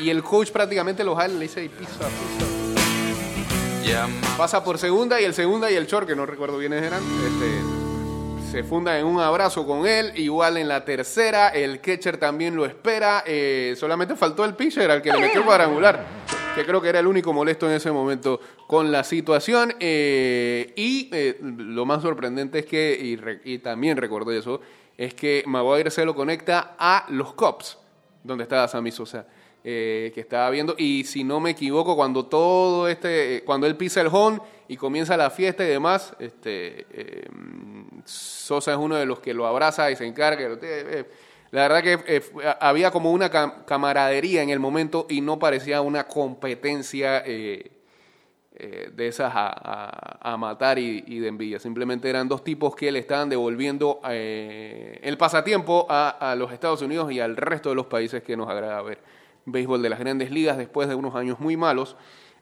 Y 0.00 0.10
el 0.10 0.22
coach 0.22 0.50
prácticamente 0.50 1.02
lo 1.04 1.14
jala 1.16 1.32
y 1.34 1.36
le 1.38 1.42
dice, 1.44 1.64
"Y 1.64 1.68
pisa, 1.68 1.90
pisa". 2.08 2.46
Pasa 4.36 4.62
por 4.64 4.78
segunda 4.78 5.20
y 5.20 5.24
el 5.24 5.32
segunda 5.34 5.70
y 5.70 5.74
el 5.74 5.86
short, 5.86 6.06
que 6.06 6.16
no 6.16 6.26
recuerdo 6.26 6.58
quiénes 6.58 6.82
eran, 6.82 7.00
este, 7.02 8.50
se 8.50 8.64
funda 8.64 8.98
en 8.98 9.06
un 9.06 9.20
abrazo 9.20 9.64
con 9.66 9.86
él. 9.86 10.12
Igual 10.16 10.56
en 10.56 10.68
la 10.68 10.84
tercera, 10.84 11.48
el 11.48 11.80
catcher 11.80 12.16
también 12.18 12.56
lo 12.56 12.66
espera. 12.66 13.22
eh, 13.26 13.74
solamente 13.78 14.16
faltó 14.16 14.44
el 14.44 14.54
pitcher 14.54 14.90
al 14.90 15.02
que 15.02 15.12
le 15.12 15.18
metió 15.20 15.40
el 15.40 15.46
cuadrangular, 15.46 16.04
que 16.54 16.64
creo 16.66 16.80
que 16.82 16.88
era 16.88 16.98
el 17.00 17.06
único 17.06 17.32
molesto 17.32 17.66
en 17.68 17.74
ese 17.76 17.90
momento 17.92 18.40
con 18.66 18.90
la 18.92 19.04
situación. 19.04 19.74
eh, 19.80 20.72
y 20.76 21.08
eh, 21.12 21.38
lo 21.40 21.86
más 21.86 22.02
sorprendente 22.02 22.58
es 22.60 22.66
que, 22.66 22.98
y, 23.00 23.16
re- 23.16 23.40
y 23.44 23.58
también 23.58 23.96
recordé 23.96 24.36
eso, 24.38 24.60
es 24.98 25.14
que 25.14 25.42
Maguire 25.46 25.90
se 25.90 26.04
lo 26.04 26.14
conecta 26.14 26.74
a 26.78 27.06
los 27.10 27.34
Cubs, 27.34 27.78
donde 28.24 28.42
estaba 28.44 28.66
Sammy 28.68 28.90
Sosa 28.90 29.26
eh, 29.68 30.12
que 30.14 30.20
estaba 30.20 30.48
viendo. 30.50 30.76
Y 30.78 31.02
si 31.02 31.24
no 31.24 31.40
me 31.40 31.50
equivoco, 31.50 31.96
cuando 31.96 32.26
todo 32.26 32.86
este, 32.86 33.38
eh, 33.38 33.42
cuando 33.42 33.66
él 33.66 33.74
pisa 33.76 34.00
el 34.00 34.06
home 34.12 34.38
y 34.68 34.76
comienza 34.76 35.16
la 35.16 35.28
fiesta 35.28 35.64
y 35.64 35.66
demás, 35.66 36.14
este, 36.20 36.86
eh, 36.88 37.28
Sosa 38.04 38.70
es 38.70 38.78
uno 38.78 38.94
de 38.94 39.06
los 39.06 39.18
que 39.18 39.34
lo 39.34 39.44
abraza 39.44 39.90
y 39.90 39.96
se 39.96 40.06
encarga. 40.06 40.56
eh, 40.62 41.04
la 41.50 41.62
verdad 41.62 41.82
que 41.82 42.22
había 42.60 42.92
como 42.92 43.10
una 43.10 43.28
cam- 43.28 43.64
camaradería 43.64 44.40
en 44.40 44.50
el 44.50 44.60
momento 44.60 45.04
y 45.10 45.20
no 45.20 45.40
parecía 45.40 45.80
una 45.80 46.06
competencia 46.06 47.22
de 47.22 47.70
esas 48.98 49.32
a, 49.34 50.36
matar 50.38 50.78
y, 50.78 51.18
de 51.18 51.26
envidia. 51.26 51.58
Simplemente 51.58 52.08
eran 52.08 52.28
dos 52.28 52.44
tipos 52.44 52.76
que 52.76 52.92
le 52.92 53.00
estaban 53.00 53.28
devolviendo 53.28 54.00
el 54.04 55.16
pasatiempo 55.18 55.86
a, 55.88 56.30
a 56.30 56.36
los 56.36 56.52
Estados 56.52 56.82
Unidos 56.82 57.10
y 57.10 57.18
al 57.20 57.36
resto 57.36 57.70
de 57.70 57.74
los 57.74 57.86
países 57.86 58.22
que 58.22 58.36
nos 58.36 58.48
agrada 58.48 58.82
ver 58.82 59.15
béisbol 59.46 59.80
de 59.80 59.88
las 59.88 59.98
grandes 59.98 60.30
ligas 60.30 60.58
después 60.58 60.88
de 60.88 60.94
unos 60.94 61.14
años 61.14 61.40
muy 61.40 61.56
malos. 61.56 61.96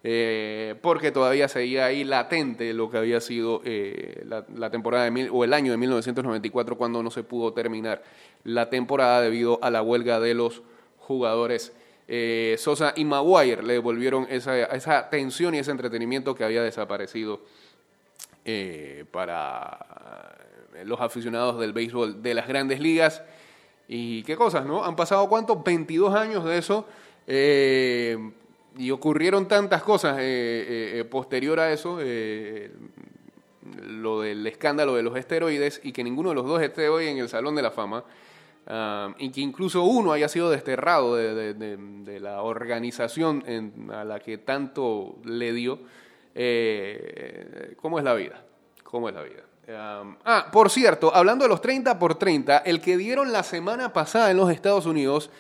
eh, 0.07 0.75
porque 0.83 1.13
todavía 1.13 1.49
seguía 1.49 1.87
ahí 1.87 2.05
latente 2.05 2.75
lo 2.75 2.91
que 2.91 2.99
había 2.99 3.23
sido 3.23 3.63
eh, 3.65 4.23
la, 4.27 4.71
temporada 4.71 5.05
de 5.05 5.11
mil, 5.11 5.31
o 5.33 5.45
el 5.45 5.55
año 5.55 5.73
de 5.73 5.79
1994 5.79 6.77
cuando 6.77 7.03
no 7.03 7.11
se 7.11 7.23
pudo 7.23 7.55
terminar 7.55 8.03
la 8.45 8.69
temporada 8.69 9.23
debido 9.23 9.59
a 9.63 9.71
la 9.71 9.81
huelga 9.81 10.21
de 10.21 10.35
los 10.35 10.63
jugadores 10.99 11.73
eh, 12.07 12.57
Sosa 12.59 12.93
y 12.97 13.07
Maguire 13.07 13.63
le 13.63 13.73
devolvieron 13.75 14.27
esa, 14.29 14.65
esa 14.65 15.09
tensión 15.09 15.55
y 15.55 15.61
ese 15.61 15.71
entretenimiento 15.71 16.35
que 16.35 16.45
había 16.45 16.63
desaparecido 16.63 17.41
para 19.11 20.35
los 20.85 21.01
aficionados 21.01 21.59
del 21.59 21.73
béisbol 21.73 22.23
de 22.23 22.35
las 22.35 22.47
grandes 22.47 22.79
ligas. 22.79 23.23
Y 23.89 24.23
qué 24.23 24.37
cosas, 24.37 24.65
¿no? 24.67 24.85
Han 24.85 24.97
pasado 24.97 25.29
cuántos? 25.29 25.63
22 25.63 26.15
años 26.15 26.45
de 26.45 26.59
eso. 26.59 26.87
eh, 27.27 28.17
y 28.77 28.91
ocurrieron 28.91 29.47
tantas 29.47 29.83
cosas 29.85 30.19
eh, 30.19 30.23
eh, 30.25 30.99
eh, 31.01 31.05
posterior 31.05 31.61
a 31.61 31.73
eso. 31.73 31.99
eh, 32.01 32.71
lo 33.87 34.21
del 34.21 34.47
escándalo 34.47 34.95
de 34.95 35.03
los 35.03 35.17
esteroides 35.17 35.81
y 35.85 35.93
que 35.93 36.05
ninguno 36.05 36.29
de 36.31 36.35
los 36.35 36.45
dos 36.47 36.61
esté 36.61 36.89
hoy 36.89 37.07
en 37.07 37.17
el 37.19 37.29
Salón 37.29 37.55
de 37.55 37.63
la 37.63 37.71
Fama. 37.71 38.05
ah, 38.67 39.15
y 39.19 39.31
que 39.31 39.41
incluso 39.41 39.83
uno 39.85 40.13
haya 40.13 40.29
sido 40.29 40.51
desterrado 40.51 41.17
de, 41.17 42.19
la 42.21 42.43
organización 42.43 43.43
en- 43.47 43.91
a 43.93 44.05
la 44.05 44.21
que 44.21 44.39
tanto 44.39 45.17
le 45.25 45.53
dio. 45.53 45.79
Eh, 46.35 47.75
¿Cómo 47.81 47.99
es 47.99 48.05
la 48.05 48.15
vida? 48.15 48.43
¿Cómo 48.83 49.09
es 49.09 49.15
la 49.15 49.23
vida? 49.23 49.43
Um, 49.67 50.17
ah, 50.25 50.49
por 50.53 50.71
cierto, 50.71 51.15
hablando 51.15 51.45
de 51.45 51.49
los 51.49 51.61
30 51.61 51.99
por 51.99 52.17
30, 52.17 52.59
el 52.59 52.81
que 52.81 52.97
dieron 52.97 53.33
la 53.33 53.43
semana 53.43 53.93
pasada 53.93 54.31
en 54.31 54.37
los 54.37 54.51
Estados 54.51 54.85
Unidos 54.87 55.31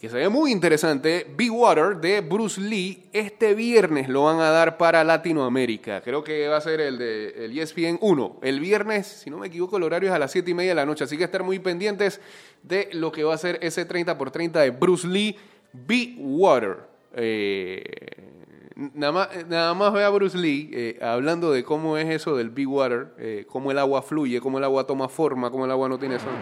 que 0.00 0.08
se 0.08 0.16
ve 0.16 0.30
muy 0.30 0.50
interesante, 0.50 1.26
Big 1.36 1.52
Water 1.52 1.96
de 1.96 2.22
Bruce 2.22 2.58
Lee. 2.58 3.02
Este 3.12 3.52
viernes 3.52 4.08
lo 4.08 4.24
van 4.24 4.40
a 4.40 4.48
dar 4.48 4.78
para 4.78 5.04
Latinoamérica. 5.04 6.00
Creo 6.00 6.24
que 6.24 6.48
va 6.48 6.56
a 6.56 6.60
ser 6.62 6.80
el 6.80 6.96
de 6.96 7.44
el 7.44 7.58
ESPN 7.58 7.98
1. 8.00 8.38
El 8.42 8.60
viernes, 8.60 9.06
si 9.06 9.28
no 9.28 9.36
me 9.36 9.48
equivoco, 9.48 9.76
el 9.76 9.82
horario 9.82 10.08
es 10.08 10.14
a 10.14 10.18
las 10.18 10.32
7 10.32 10.50
y 10.50 10.54
media 10.54 10.70
de 10.70 10.76
la 10.76 10.86
noche. 10.86 11.04
Así 11.04 11.18
que 11.18 11.24
estar 11.24 11.42
muy 11.42 11.58
pendientes 11.58 12.18
de 12.62 12.88
lo 12.92 13.12
que 13.12 13.24
va 13.24 13.34
a 13.34 13.38
ser 13.38 13.58
ese 13.60 13.84
30 13.84 14.16
por 14.16 14.30
30 14.30 14.60
de 14.60 14.70
Bruce 14.70 15.06
Lee, 15.06 15.36
Big 15.74 16.16
Water. 16.18 16.78
Eh, 17.14 17.84
Nada 18.94 19.12
más, 19.12 19.28
nada 19.46 19.74
más 19.74 19.92
ve 19.92 20.02
a 20.02 20.08
Bruce 20.08 20.38
Lee 20.38 20.70
eh, 20.72 20.98
hablando 21.02 21.52
de 21.52 21.62
cómo 21.62 21.98
es 21.98 22.08
eso 22.08 22.34
del 22.34 22.48
Big 22.48 22.66
Water, 22.66 23.12
eh, 23.18 23.44
cómo 23.46 23.70
el 23.70 23.78
agua 23.78 24.00
fluye, 24.00 24.40
cómo 24.40 24.56
el 24.56 24.64
agua 24.64 24.86
toma 24.86 25.06
forma, 25.06 25.50
cómo 25.50 25.66
el 25.66 25.70
agua 25.70 25.86
no 25.86 25.98
tiene 25.98 26.18
son. 26.18 26.32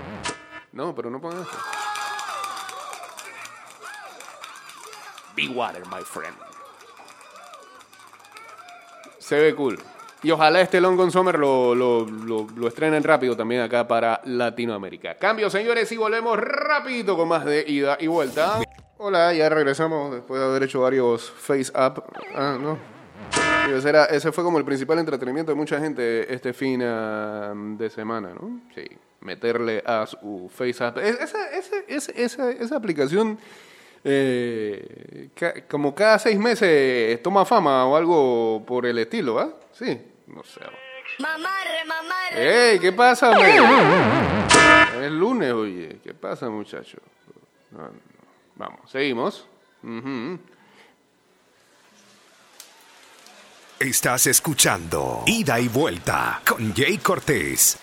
No, 0.71 0.95
pero 0.95 1.11
no 1.11 1.21
pongan 1.21 1.43
eso. 1.43 1.51
Big 5.35 5.51
Water, 5.57 5.83
my 5.87 6.05
friend. 6.05 6.37
Se 9.19 9.41
ve 9.41 9.57
cool. 9.57 9.77
Y 10.23 10.31
ojalá 10.31 10.61
este 10.61 10.81
Long 10.81 10.97
Gone 10.97 11.11
Summer 11.11 11.37
lo, 11.37 11.75
lo, 11.75 12.05
lo, 12.05 12.47
lo 12.55 12.69
estrenen 12.69 13.03
rápido 13.03 13.37
también 13.37 13.63
acá 13.63 13.89
para 13.89 14.21
Latinoamérica. 14.25 15.17
Cambio, 15.17 15.51
señores, 15.51 15.91
y 15.91 15.97
volvemos 15.97 16.39
rapidito 16.39 17.17
con 17.17 17.27
más 17.27 17.45
de 17.45 17.65
ida 17.67 17.97
y 17.99 18.07
vuelta. 18.07 18.61
Hola, 18.99 19.33
ya 19.33 19.49
regresamos 19.49 20.13
después 20.13 20.41
de 20.41 20.47
haber 20.47 20.65
hecho 20.65 20.81
varios 20.81 21.31
face 21.31 21.71
up. 21.73 22.03
Ah, 22.35 22.57
no. 22.61 22.79
Ese, 23.77 23.89
era- 23.89 24.07
ese 24.07 24.33
fue 24.33 24.43
como 24.43 24.59
el 24.59 24.65
principal 24.65 24.99
entretenimiento 24.99 25.53
de 25.53 25.57
mucha 25.57 25.79
gente 25.79 26.33
este 26.33 26.53
fin 26.53 26.83
ah, 26.83 27.53
de 27.55 27.91
semana, 27.91 28.31
¿no? 28.35 28.61
Sí, 28.75 28.85
meterle 29.21 29.83
a 29.87 30.07
su 30.07 30.51
face 30.53 30.83
up. 30.85 30.99
Es- 30.99 31.21
Esa, 31.21 31.51
esa, 31.51 31.77
esa, 31.87 32.13
esa, 32.13 32.51
esa 32.51 32.77
aplicación, 32.77 33.39
eh, 34.03 35.29
ca- 35.35 35.55
como 35.69 35.95
cada 35.95 36.19
seis 36.19 36.39
meses 36.39 37.23
toma 37.23 37.45
fama 37.45 37.87
o 37.87 37.95
algo 37.97 38.65
por 38.67 38.85
el 38.87 38.99
estilo, 38.99 39.35
¿va? 39.35 39.51
Sí, 39.73 40.01
no 40.27 40.43
sé. 40.43 40.61
Mamarre, 41.21 41.85
mamarre. 41.87 42.71
¡Ey! 42.73 42.79
¿Qué 42.79 42.93
pasa, 42.93 43.31
hombre? 43.31 43.57
Es 45.05 45.11
lunes, 45.13 45.53
oye. 45.53 45.99
¿Qué 46.03 46.15
pasa, 46.15 46.49
muchacho? 46.49 46.99
No, 47.71 47.83
no. 47.83 48.08
Vamos, 48.59 48.91
seguimos. 48.91 49.47
Estás 53.79 54.27
escuchando 54.27 55.23
Ida 55.27 55.61
y 55.61 55.69
Vuelta 55.69 56.43
con 56.45 56.75
Jay 56.75 56.99
Cortés. 56.99 57.79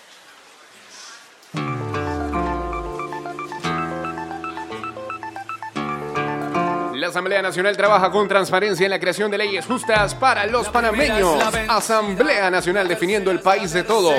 Asamblea 7.26 7.42
Nacional 7.42 7.76
trabaja 7.76 8.08
con 8.12 8.28
transparencia 8.28 8.84
en 8.84 8.90
la 8.90 9.00
creación 9.00 9.32
de 9.32 9.38
leyes 9.38 9.66
justas 9.66 10.14
para 10.14 10.46
los 10.46 10.68
panameños. 10.68 11.34
Asamblea 11.66 12.52
Nacional 12.52 12.86
definiendo 12.86 13.32
el 13.32 13.40
país 13.40 13.72
de 13.72 13.82
todos. 13.82 14.14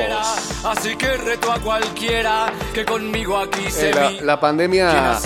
Así 0.66 0.98
que 0.98 1.16
reto 1.16 1.50
a 1.50 1.58
cualquiera 1.58 2.52
que 2.74 2.84
conmigo 2.84 3.38
aquí 3.38 3.72
se 3.72 3.92
Eh, 3.92 3.94
la, 3.94 4.12
la 4.26 4.40
pandemia 4.42 5.18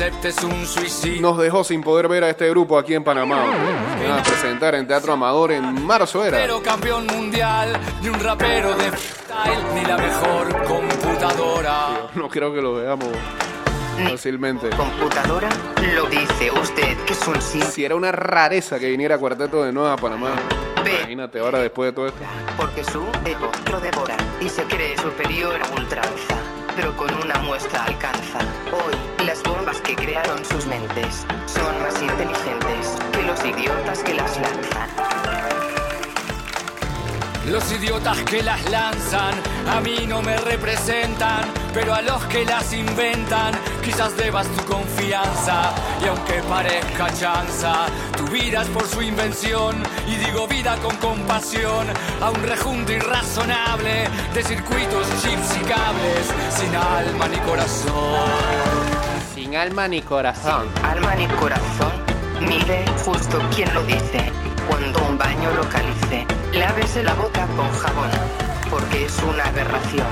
nos 1.21 1.37
dejó 1.39 1.63
sin 1.63 1.81
poder 1.81 2.07
ver 2.07 2.23
a 2.23 2.29
este 2.29 2.47
grupo 2.51 2.77
aquí 2.77 2.93
en 2.93 3.03
Panamá. 3.03 3.45
Van 4.07 4.19
a 4.19 4.21
presentar 4.21 4.75
en 4.75 4.85
Teatro 4.85 5.13
Amador 5.13 5.51
en 5.51 5.83
marzo 5.83 6.23
era. 6.23 6.37
Pero 6.37 6.61
campeón 6.61 7.07
mundial, 7.07 7.79
ni 8.03 8.09
un 8.09 8.19
rapero 8.19 8.75
de 8.75 8.91
ni 9.73 9.85
la 9.85 9.97
mejor 9.97 10.65
computadora. 10.65 12.09
No 12.13 12.29
creo 12.29 12.53
que 12.53 12.61
lo 12.61 12.75
veamos 12.75 13.07
fácilmente. 14.09 14.69
computadora 14.71 15.49
lo 15.95 16.05
dice 16.07 16.51
usted 16.51 16.97
que 17.05 17.13
es 17.13 17.27
un 17.27 17.41
sí 17.41 17.61
Si 17.61 17.85
era 17.85 17.95
una 17.95 18.11
rareza 18.11 18.79
que 18.79 18.89
viniera 18.89 19.17
Cuarteto 19.17 19.63
de 19.63 19.71
nuevo 19.71 19.89
a 19.89 19.97
Panamá. 19.97 20.31
Imagínate 20.85 21.39
ahora 21.39 21.59
después 21.59 21.91
de 21.91 21.93
todo 21.93 22.07
esto. 22.07 22.19
porque 22.57 22.83
su 22.83 23.01
ego 23.25 23.51
lo 23.71 23.79
devora 23.79 24.17
y 24.39 24.49
se 24.49 24.63
cree 24.63 24.97
superior 24.97 25.59
a 25.61 25.79
ultranza 25.79 26.35
pero 26.75 26.95
con 26.95 27.13
una 27.21 27.35
muestra 27.39 27.83
alcanza 27.83 28.39
hoy 28.71 29.25
las 29.25 29.43
bombas 29.43 29.79
que 29.81 29.93
crearon 29.95 30.43
sus 30.45 30.65
mentes 30.65 31.25
son 31.45 31.81
más 31.81 32.01
inteligentes 32.01 32.97
que 33.11 33.23
los 33.23 33.45
idiotas 33.45 33.99
que 34.03 34.13
las 34.13 34.37
lanzan 34.39 35.60
Los 37.47 37.71
idiotas 37.71 38.19
que 38.19 38.43
las 38.43 38.63
lanzan 38.69 39.33
a 39.67 39.81
mí 39.81 40.05
no 40.07 40.21
me 40.21 40.37
representan, 40.37 41.45
pero 41.73 41.95
a 41.95 42.01
los 42.01 42.23
que 42.25 42.45
las 42.45 42.71
inventan 42.71 43.53
quizás 43.83 44.15
debas 44.15 44.47
tu 44.49 44.63
confianza. 44.65 45.73
Y 46.03 46.07
aunque 46.07 46.41
parezca 46.47 47.11
chanza, 47.13 47.87
tu 48.15 48.27
vida 48.27 48.61
es 48.61 48.67
por 48.69 48.87
su 48.87 49.01
invención. 49.01 49.81
Y 50.07 50.17
digo 50.17 50.47
vida 50.47 50.77
con 50.83 50.95
compasión 50.97 51.87
a 52.21 52.29
un 52.29 52.43
rejunte 52.43 52.93
irrazonable 52.93 54.07
de 54.33 54.43
circuitos, 54.43 55.07
chips 55.21 55.57
y 55.59 55.65
cables 55.65 56.27
sin 56.55 56.75
alma 56.75 57.27
ni 57.27 57.37
corazón. 57.37 58.29
Sin 59.33 59.55
alma 59.55 59.87
ni 59.87 60.01
corazón. 60.01 60.67
alma 60.83 61.15
ni 61.15 61.27
corazón 61.27 61.91
mire 62.47 62.85
justo 63.05 63.39
quien 63.55 63.73
lo 63.73 63.83
dice 63.83 64.31
cuando 64.67 64.99
un 65.05 65.17
baño 65.17 65.51
localice 65.51 66.25
lávese 66.53 67.03
la 67.03 67.13
boca 67.13 67.47
con 67.55 67.69
jabón 67.71 68.09
porque 68.69 69.05
es 69.05 69.17
una 69.23 69.45
aberración. 69.45 70.07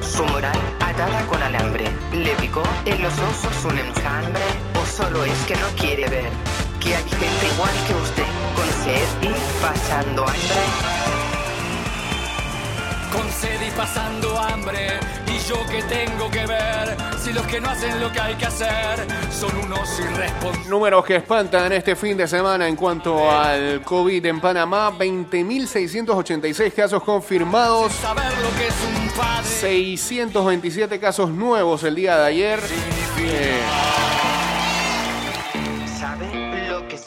Su 0.00 0.24
moral 0.24 0.58
atada 0.80 1.26
con 1.26 1.42
alambre 1.42 1.84
le 2.12 2.34
picó 2.36 2.62
en 2.84 3.02
los 3.02 3.12
ojos 3.18 3.64
un 3.64 3.78
enjambre 3.78 4.42
o 4.80 4.86
solo 4.86 5.24
es 5.24 5.38
que 5.46 5.56
no 5.56 5.68
quiere 5.78 6.08
ver 6.08 6.30
que 6.80 6.94
hay 6.94 7.08
gente 7.08 7.46
igual 7.54 7.74
que 7.86 7.94
usted 7.94 8.26
con 8.54 8.68
sed 8.84 9.08
y 9.22 9.60
pasando 9.60 10.22
hambre. 10.22 10.62
Con 13.12 13.30
sed 13.30 13.60
y 13.66 13.70
pasando 13.72 14.38
hambre, 14.38 15.00
yo 15.48 15.64
que 15.66 15.82
tengo 15.82 16.28
que 16.30 16.44
ver 16.46 16.96
si 17.22 17.32
los 17.32 17.46
que 17.46 17.60
no 17.60 17.70
hacen 17.70 18.00
lo 18.00 18.10
que 18.10 18.20
hay 18.20 18.34
que 18.34 18.46
hacer 18.46 19.06
son 19.30 19.56
unos 19.56 19.98
irresponsables. 20.00 20.68
Números 20.68 21.04
que 21.04 21.16
espantan 21.16 21.72
este 21.72 21.94
fin 21.94 22.16
de 22.16 22.26
semana 22.26 22.66
en 22.66 22.74
cuanto 22.74 23.30
al 23.30 23.82
COVID 23.82 24.24
en 24.26 24.40
Panamá. 24.40 24.90
20.686 24.98 26.72
casos 26.72 27.02
confirmados. 27.02 27.92
Saber 27.92 28.32
lo 28.38 28.58
que 28.58 28.66
es 28.66 28.74
un 28.98 29.08
padre 29.16 29.44
627 29.46 30.98
casos 30.98 31.30
nuevos 31.30 31.84
el 31.84 31.94
día 31.94 32.16
de 32.18 32.26
ayer. 32.26 32.60
Eh, 33.18 33.60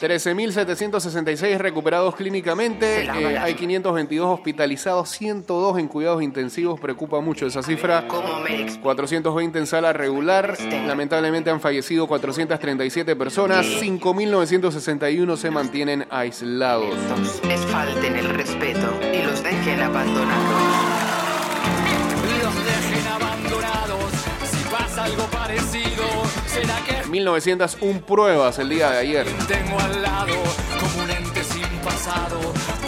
13.766 0.00 1.58
recuperados 1.58 2.16
clínicamente. 2.16 3.04
Eh, 3.04 3.38
hay 3.38 3.54
522 3.54 4.26
hospitalizados, 4.26 5.10
102 5.10 5.78
en 5.78 5.88
cuidados 5.88 6.22
intensivos. 6.22 6.80
Preocupa 6.80 7.20
mucho 7.20 7.46
esa 7.46 7.62
cifra. 7.62 8.08
como 8.08 8.40
me 8.40 8.66
420 8.80 9.58
en 9.58 9.66
sala 9.66 9.92
regular. 9.92 10.56
Lamentablemente 10.86 11.50
han 11.50 11.60
fallecido 11.60 12.06
437 12.06 13.14
personas. 13.16 13.66
5.961 13.66 15.36
se 15.36 15.50
mantienen 15.50 16.06
aislados. 16.10 16.96
les 17.46 17.60
falten 17.66 18.16
el 18.16 18.28
respeto 18.30 18.98
y 19.12 19.22
los 19.22 19.42
dejen 19.42 19.80
abandonados 19.80 21.00
los 22.42 22.54
dejen 22.64 23.06
abandonados. 23.06 24.12
Si 24.50 24.64
pasa 24.70 25.04
algo 25.04 25.24
parecido, 25.26 26.04
será 26.46 26.76
que 26.86 26.99
1.901 27.10 28.02
pruebas 28.02 28.58
el 28.60 28.68
día 28.68 28.90
de 28.90 28.98
ayer. 28.98 29.26
tengo 29.48 29.80
al 29.80 30.02
lado 30.02 30.34
como 30.78 31.02
un 31.02 31.10
ente 31.10 31.42
sin 31.42 31.66
pasado. 31.84 32.38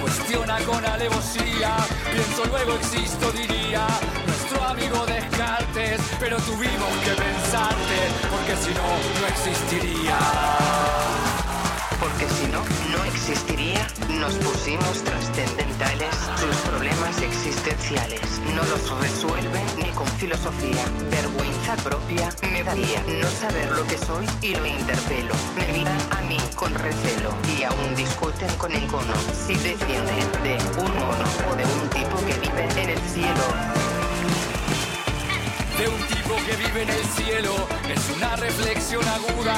Cuestiona 0.00 0.58
con 0.60 0.84
alevosía, 0.84 1.74
pienso 2.12 2.44
luego 2.46 2.74
existo, 2.74 3.32
diría. 3.32 3.84
Nuestro 4.26 4.62
amigo 4.64 5.04
Descartes, 5.06 6.00
pero 6.20 6.36
tuvimos 6.36 6.92
que 7.04 7.10
pensarte, 7.10 7.98
porque 8.30 8.54
si 8.62 8.72
no, 8.74 8.86
no 9.20 9.26
existiría. 9.26 10.18
Porque 12.02 12.26
si 12.34 12.46
no, 12.50 12.62
no 12.90 13.04
existiría. 13.04 13.86
Nos 14.18 14.34
pusimos 14.34 15.04
trascendentales. 15.04 16.14
Sus 16.36 16.56
problemas 16.68 17.22
existenciales 17.22 18.20
no 18.56 18.62
los 18.64 18.82
resuelven 19.00 19.64
ni 19.78 19.88
con 19.92 20.08
filosofía. 20.18 20.84
Vergüenza 21.12 21.76
propia 21.76 22.28
me 22.50 22.64
daría 22.64 23.04
no 23.06 23.28
saber 23.30 23.70
lo 23.70 23.86
que 23.86 23.98
soy 23.98 24.26
y 24.42 24.56
lo 24.56 24.66
interpelo. 24.66 25.32
Me 25.56 25.78
miran 25.78 26.00
a 26.10 26.20
mí 26.22 26.38
con 26.56 26.74
recelo 26.74 27.30
y 27.56 27.62
aún 27.62 27.94
discuten 27.94 28.50
con 28.56 28.72
el 28.72 28.84
cono. 28.88 29.14
Si 29.46 29.54
descienden 29.54 30.26
de 30.42 30.58
un 30.82 30.90
mono 30.98 31.24
o 31.50 31.54
de 31.54 31.64
un 31.64 31.88
tipo 31.90 32.16
que 32.26 32.34
vive 32.40 32.64
en 32.82 32.90
el 32.90 33.00
cielo. 33.14 33.44
de 35.78 35.88
un 35.88 36.21
que 36.36 36.56
vive 36.56 36.82
en 36.82 36.90
el 36.90 37.04
cielo 37.16 37.54
es 37.88 38.16
una 38.16 38.36
reflexión 38.36 39.02
aguda. 39.06 39.54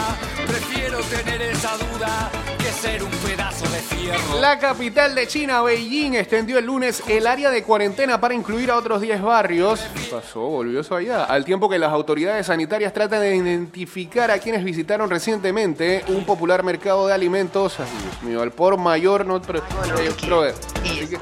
Prefiero 0.47 1.01
tener 1.01 1.43
esa 1.43 1.77
duda 1.77 2.31
ser 2.75 3.03
un 3.03 3.11
pedazo 3.11 3.65
de 3.69 3.79
infierno. 3.79 4.41
La 4.41 4.59
capital 4.59 5.15
de 5.15 5.27
China, 5.27 5.63
Beijing, 5.63 6.15
extendió 6.15 6.59
el 6.59 6.67
lunes 6.67 7.03
el 7.09 7.27
área 7.27 7.51
de 7.51 7.63
cuarentena 7.63 8.21
para 8.21 8.35
incluir 8.35 8.71
a 8.71 8.77
otros 8.77 9.01
10 9.01 9.23
barrios. 9.23 9.81
¿Qué 9.95 10.11
pasó? 10.11 10.41
Volvió 10.41 10.81
eso 10.81 10.95
allá. 10.97 11.25
Al 11.25 11.45
tiempo 11.45 11.69
que 11.69 11.79
las 11.79 11.93
autoridades 11.93 12.47
sanitarias 12.47 12.93
tratan 12.93 13.21
de 13.21 13.37
identificar 13.37 14.31
a 14.31 14.39
quienes 14.39 14.65
visitaron 14.65 15.09
recientemente 15.11 16.05
un 16.09 16.25
popular 16.25 16.63
mercado 16.63 17.07
de 17.07 17.15
alimentos. 17.15 17.79
Ay, 17.81 17.87
Dios 18.03 18.23
mío, 18.23 18.43
al 18.43 18.51
por 18.53 18.77
mayor 18.77 19.25
no. 19.27 19.41
pero- 19.41 19.59
eh, 20.45 20.55
así 20.85 21.07
que- 21.09 21.19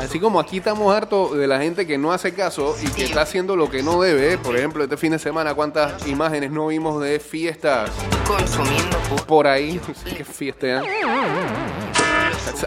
Así 0.00 0.18
como 0.20 0.40
aquí 0.40 0.58
estamos 0.58 0.94
hartos 0.94 1.36
de 1.36 1.46
la 1.46 1.60
gente 1.60 1.86
que 1.86 1.98
no 1.98 2.12
hace 2.12 2.32
caso 2.34 2.74
y 2.82 2.86
que 2.88 3.04
está 3.04 3.22
haciendo 3.22 3.54
lo 3.56 3.70
que 3.70 3.82
no 3.82 4.00
debe, 4.00 4.38
por 4.38 4.56
ejemplo, 4.56 4.82
este 4.82 4.96
fin 4.96 5.12
de 5.12 5.18
semana, 5.18 5.54
¿cuántas 5.54 6.06
imágenes 6.06 6.50
no 6.50 6.68
vimos 6.68 7.02
de 7.02 7.20
fiestas 7.20 7.90
consumiendo 8.26 8.96
por 9.26 9.46
ahí? 9.46 9.80
que 10.16 10.24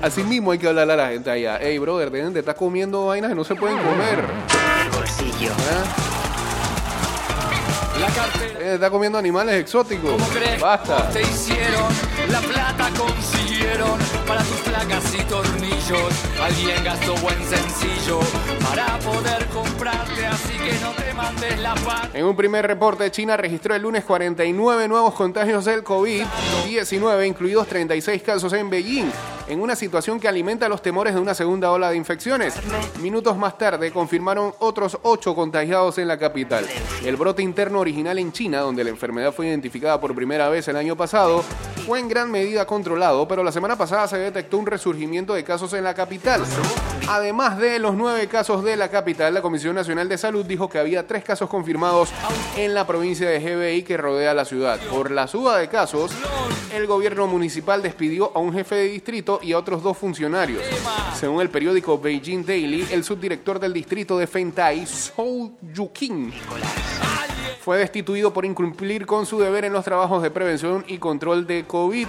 Así 0.02 0.24
mismo 0.24 0.52
hay 0.52 0.60
que 0.60 0.68
hablar 0.68 0.90
a 0.92 0.96
la 0.96 1.10
gente 1.10 1.30
allá. 1.30 1.60
Hey, 1.62 1.78
brother, 1.78 2.10
dejen 2.12 2.34
de 2.34 2.40
estar 2.40 2.56
comiendo 2.56 3.06
vainas 3.08 3.30
que 3.30 3.36
no 3.36 3.44
se 3.44 3.56
pueden 3.56 3.78
comer. 3.78 4.24
el 4.84 4.90
bolsillo. 4.92 5.52
¿ah? 5.54 5.84
La 8.00 8.08
cartera. 8.08 8.74
Estar 8.74 8.92
comiendo 8.92 9.18
animales 9.18 9.56
exóticos. 9.56 10.12
¿Cómo 10.12 10.28
crees? 10.28 10.60
Basta. 10.60 11.10
Te 11.10 11.22
hicieron, 11.22 11.88
la 12.30 12.42
plata 12.42 12.90
consiguieron 12.98 14.00
para 14.28 14.42
tus 14.44 14.60
placas 14.62 15.14
y 15.14 15.24
tornillos. 15.24 16.14
Alguien 16.42 16.84
gastó 16.84 17.16
buen 17.16 17.38
sencillo 17.44 18.20
para 18.64 18.98
poder 19.00 19.46
comprarte, 19.48 20.26
así 20.26 20.54
que 20.54 20.74
no 20.82 20.92
te 20.92 21.14
mandes 21.14 21.60
la 21.60 21.76
pata. 21.76 22.10
En 22.14 22.26
un 22.26 22.36
primer 22.36 22.66
reporte, 22.66 23.10
China 23.12 23.38
registró 23.38 23.76
el 23.76 23.82
lunes 23.82 24.04
49 24.04 24.88
nuevos 24.88 25.14
contagios 25.14 25.66
del 25.66 25.84
COVID-19, 25.84 27.28
incluidos 27.28 27.68
36 27.68 28.24
casos 28.24 28.54
en 28.54 28.70
Beijing, 28.70 29.12
en 29.48 29.62
una 29.62 29.76
situación 29.76 30.20
que 30.20 30.28
alimenta 30.28 30.70
los 30.70 30.82
temores 30.82 31.14
de 31.14 31.20
una 31.20 31.34
segunda 31.34 31.72
ola 31.72 31.90
de 31.90 31.98
infecciones. 31.98 32.56
Minutos 33.02 33.38
más 33.38 33.58
tarde, 33.58 33.92
confirmaron 33.92 34.54
otros 34.60 34.98
8 35.04 35.36
contagiados 35.36 35.98
en 35.98 36.08
la 36.08 36.18
capital. 36.18 36.66
El 37.04 37.16
brote 37.18 37.42
interno 37.42 37.80
original 37.80 38.18
en 38.20 38.32
China, 38.32 38.62
donde 38.62 38.84
la 38.84 38.90
enfermedad 38.90 39.34
fue 39.34 39.48
identificada 39.48 40.00
por 40.00 40.16
primera 40.16 40.50
vez 40.50 40.68
el 40.68 40.78
año 40.78 40.96
pasado, 40.96 41.44
fue 41.86 42.00
en 42.00 42.08
gran 42.14 42.30
medida 42.30 42.68
controlado, 42.68 43.28
pero 43.28 43.44
la 43.44 43.52
semana 43.52 43.76
pasada 43.76 44.08
se 44.08 44.20
detectó 44.20 44.60
un 44.60 44.68
resurgimiento 44.68 45.34
de 45.34 45.44
casos 45.44 45.74
en 45.74 45.84
la 45.84 45.96
capital. 45.96 46.44
Además 47.10 47.58
de 47.58 47.80
los 47.80 47.96
nueve 47.96 48.28
casos 48.28 48.64
de 48.64 48.78
la 48.78 48.90
capital, 48.90 49.34
la 49.34 49.42
Comisión 49.42 49.74
Nacional 49.74 50.08
de 50.08 50.20
Salud 50.20 50.46
dijo 50.46 50.70
que 50.70 50.78
había 50.78 51.08
tres 51.08 51.24
casos 51.24 51.50
confirmados 51.50 52.10
en 52.56 52.76
la 52.76 52.86
provincia 52.86 53.28
de 53.28 53.40
GBI 53.40 53.82
que 53.82 53.98
rodea 53.98 54.36
la 54.36 54.46
ciudad. 54.46 54.80
Por 54.92 55.10
la 55.10 55.28
suba 55.28 55.58
de 55.58 55.68
casos, 55.70 56.12
el 56.72 56.86
gobierno 56.86 57.26
municipal 57.26 57.82
despidió 57.82 58.32
a 58.36 58.40
un 58.40 58.54
jefe 58.54 58.76
de 58.76 58.84
distrito 58.90 59.40
y 59.42 59.54
a 59.54 59.58
otros 59.58 59.82
dos 59.82 59.98
funcionarios. 59.98 60.62
Según 61.20 61.42
el 61.42 61.50
periódico 61.50 61.98
Beijing 61.98 62.46
Daily, 62.46 62.90
el 62.92 63.04
subdirector 63.04 63.60
del 63.60 63.74
distrito 63.74 64.20
de 64.20 64.28
Fentai, 64.28 64.86
Zhou 64.86 65.58
Yuqing, 65.74 66.32
fue 67.64 67.78
destituido 67.78 68.34
por 68.34 68.44
incumplir 68.44 69.06
con 69.06 69.26
su 69.26 69.40
deber 69.40 69.64
en 69.64 69.72
los 69.72 69.86
trabajos 69.86 70.22
de 70.22 70.30
prevención 70.30 70.84
y 70.86 70.98
control 70.98 71.48
de 71.48 71.64
COVID. 71.64 72.08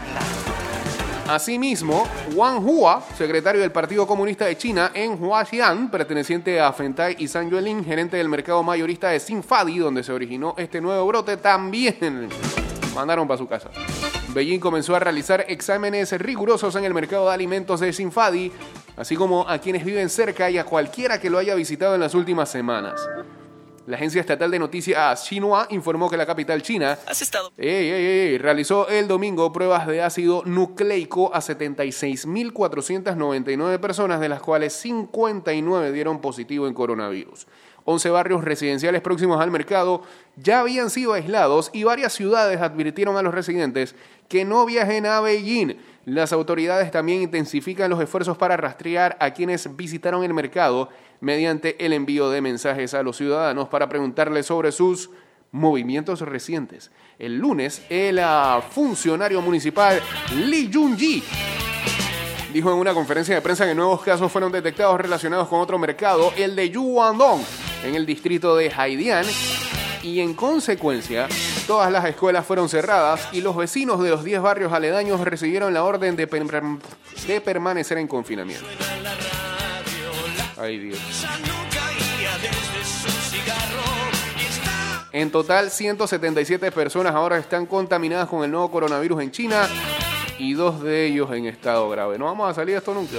Asimismo, 1.29 2.09
Wang 2.35 2.59
Hua, 2.67 3.01
secretario 3.17 3.61
del 3.61 3.71
Partido 3.71 4.05
Comunista 4.05 4.47
de 4.47 4.59
China 4.59 4.91
en 4.93 5.23
Huaxian, 5.23 5.93
perteneciente 5.93 6.61
a 6.61 6.73
Fentai 6.73 7.15
y 7.21 7.29
San 7.29 7.49
Yuelin, 7.49 7.85
gerente 7.85 8.17
del 8.17 8.29
mercado 8.29 8.65
mayorista 8.65 9.11
de 9.11 9.21
Sinfadi, 9.21 9.79
donde 9.79 10.03
se 10.03 10.13
originó 10.13 10.57
este 10.59 10.81
nuevo 10.81 11.07
brote, 11.07 11.37
también 11.37 12.29
mandaron 12.93 13.29
para 13.29 13.39
su 13.39 13.47
casa. 13.47 13.71
Beijing 14.31 14.59
comenzó 14.59 14.97
a 14.97 14.99
realizar 14.99 15.45
exámenes 15.47 16.11
rigurosos 16.19 16.75
en 16.75 16.85
el 16.85 16.93
mercado 16.93 17.29
de 17.29 17.35
alimentos 17.35 17.79
de 17.79 17.93
Sinfadi, 17.93 18.51
así 18.97 19.15
como 19.15 19.49
a 19.49 19.59
quienes 19.59 19.85
viven 19.85 20.11
cerca 20.11 20.51
y 20.51 20.59
a 20.59 20.65
cualquiera 20.65 21.21
que 21.21 21.31
lo 21.31 21.39
haya 21.39 21.55
visitado 21.55 21.95
en 21.95 22.01
las 22.01 22.15
últimas 22.15 22.51
semanas. 22.51 23.01
La 23.87 23.97
agencia 23.97 24.21
estatal 24.21 24.51
de 24.51 24.59
noticias 24.59 25.29
Xinhua 25.29 25.67
informó 25.69 26.09
que 26.09 26.17
la 26.17 26.25
capital 26.25 26.63
china 26.63 26.99
Has 27.07 27.21
estado. 27.21 27.53
Ey, 27.59 27.91
ey, 27.91 28.07
ey, 28.07 28.39
realizó 28.39 28.89
el 28.89 29.07
domingo 29.07 29.53
pruebas 29.53 29.87
de 29.87 30.01
ácido 30.01 30.43
nucleico 30.47 31.35
a 31.35 31.41
76.499 31.41 33.79
personas, 33.79 34.21
de 34.21 34.31
las 34.31 34.41
cuales 34.41 34.73
59 34.73 35.93
dieron 35.93 36.23
positivo 36.23 36.67
en 36.67 36.73
coronavirus. 36.73 37.47
11 37.85 38.11
barrios 38.11 38.43
residenciales 38.43 39.03
próximos 39.03 39.39
al 39.41 39.51
mercado 39.51 40.03
ya 40.37 40.61
habían 40.61 40.89
sido 40.89 41.13
aislados 41.13 41.69
y 41.75 41.85
varias 41.85 42.15
ciudades 42.15 42.59
advirtieron 42.61 43.19
a 43.19 43.23
los 43.23 43.35
residentes 43.35 43.95
que 44.29 44.47
no 44.47 44.65
viajen 44.65 45.05
a 45.05 45.21
Beijing. 45.21 45.77
Las 46.07 46.33
autoridades 46.33 46.91
también 46.91 47.21
intensifican 47.23 47.91
los 47.91 48.01
esfuerzos 48.01 48.39
para 48.39 48.57
rastrear 48.57 49.19
a 49.21 49.33
quienes 49.33 49.77
visitaron 49.77 50.25
el 50.25 50.33
mercado 50.33 50.89
mediante 51.25 51.83
el 51.85 51.95
envío 51.95 52.29
de 52.29 52.43
mensajes 52.43 52.93
a 52.93 53.03
los 53.03 53.17
ciudadanos 53.17 53.69
para 53.69 53.89
preguntarles 53.89 54.47
sobre 54.47 54.71
sus 54.73 55.11
movimientos 55.51 56.21
recientes. 56.21 56.91
El 57.19 57.39
lunes, 57.39 57.83
el 57.89 58.19
ah, 58.19 58.63
funcionario 58.71 59.41
municipal 59.41 60.01
Li 60.35 60.71
Junji 60.73 61.23
dijo 62.53 62.71
en 62.73 62.79
una 62.79 62.93
conferencia 62.93 63.35
de 63.35 63.41
prensa 63.41 63.67
que 63.67 63.75
nuevos 63.75 64.03
casos 64.03 64.31
fueron 64.31 64.53
detectados 64.53 65.01
relacionados 65.01 65.49
con 65.49 65.61
otro 65.61 65.79
mercado, 65.79 66.33
el 66.37 66.55
de 66.55 66.71
Yuandong, 66.71 67.43
en 67.85 67.95
el 67.95 68.05
distrito 68.05 68.55
de 68.55 68.71
Haidian, 68.71 69.25
y 70.03 70.21
en 70.21 70.35
consecuencia, 70.35 71.27
todas 71.67 71.91
las 71.91 72.05
escuelas 72.05 72.45
fueron 72.45 72.69
cerradas 72.69 73.29
y 73.33 73.41
los 73.41 73.57
vecinos 73.57 74.01
de 74.03 74.11
los 74.11 74.23
10 74.23 74.43
barrios 74.43 74.73
aledaños 74.73 75.21
recibieron 75.21 75.73
la 75.73 75.83
orden 75.83 76.15
de 76.15 76.27
permanecer 76.27 77.99
en 77.99 78.07
confinamiento. 78.07 78.67
Ay 80.57 80.79
Dios. 80.79 80.99
En 85.13 85.31
total, 85.31 85.71
177 85.71 86.73
personas 86.73 87.15
ahora 87.15 87.39
están 87.39 87.67
contaminadas 87.67 88.29
con 88.29 88.45
el 88.45 88.51
nuevo 88.51 88.71
coronavirus 88.71 89.23
en 89.23 89.31
China 89.31 89.69
y 90.39 90.55
dos 90.55 90.83
de 90.83 91.07
ellos 91.07 91.31
en 91.33 91.47
estado 91.47 91.89
grave. 91.89 92.19
No 92.19 92.25
vamos 92.25 92.51
a 92.51 92.55
salir 92.55 92.75
de 92.75 92.79
esto 92.79 92.93
nunca. 92.93 93.19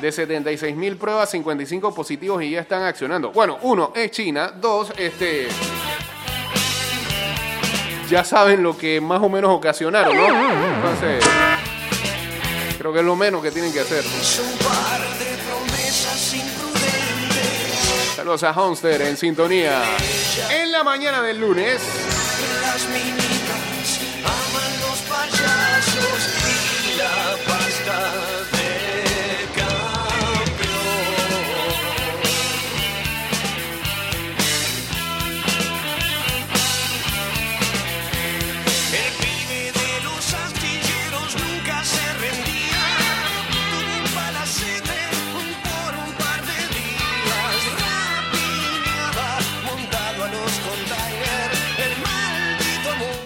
De 0.00 0.10
76 0.10 0.74
mil 0.76 0.96
pruebas, 0.96 1.30
55 1.30 1.94
positivos 1.94 2.42
y 2.42 2.50
ya 2.50 2.60
están 2.60 2.82
accionando. 2.84 3.32
Bueno, 3.32 3.58
uno 3.62 3.92
es 3.94 4.10
China, 4.10 4.50
dos, 4.58 4.92
este. 4.96 5.48
Ya 8.08 8.24
saben 8.24 8.62
lo 8.62 8.76
que 8.76 9.00
más 9.00 9.22
o 9.22 9.28
menos 9.28 9.50
ocasionaron, 9.50 10.16
¿no? 10.16 10.26
Entonces, 10.26 11.24
creo 12.78 12.92
que 12.94 13.00
es 13.00 13.04
lo 13.04 13.14
menos 13.14 13.42
que 13.42 13.50
tienen 13.50 13.72
que 13.72 13.80
hacer. 13.80 14.02
Saludos 18.16 18.42
a 18.42 18.52
Homestead 18.52 19.02
en 19.02 19.16
sintonía. 19.18 19.82
En 20.50 20.72
la 20.72 20.82
mañana 20.82 21.20
del 21.20 21.40
lunes. 21.40 22.09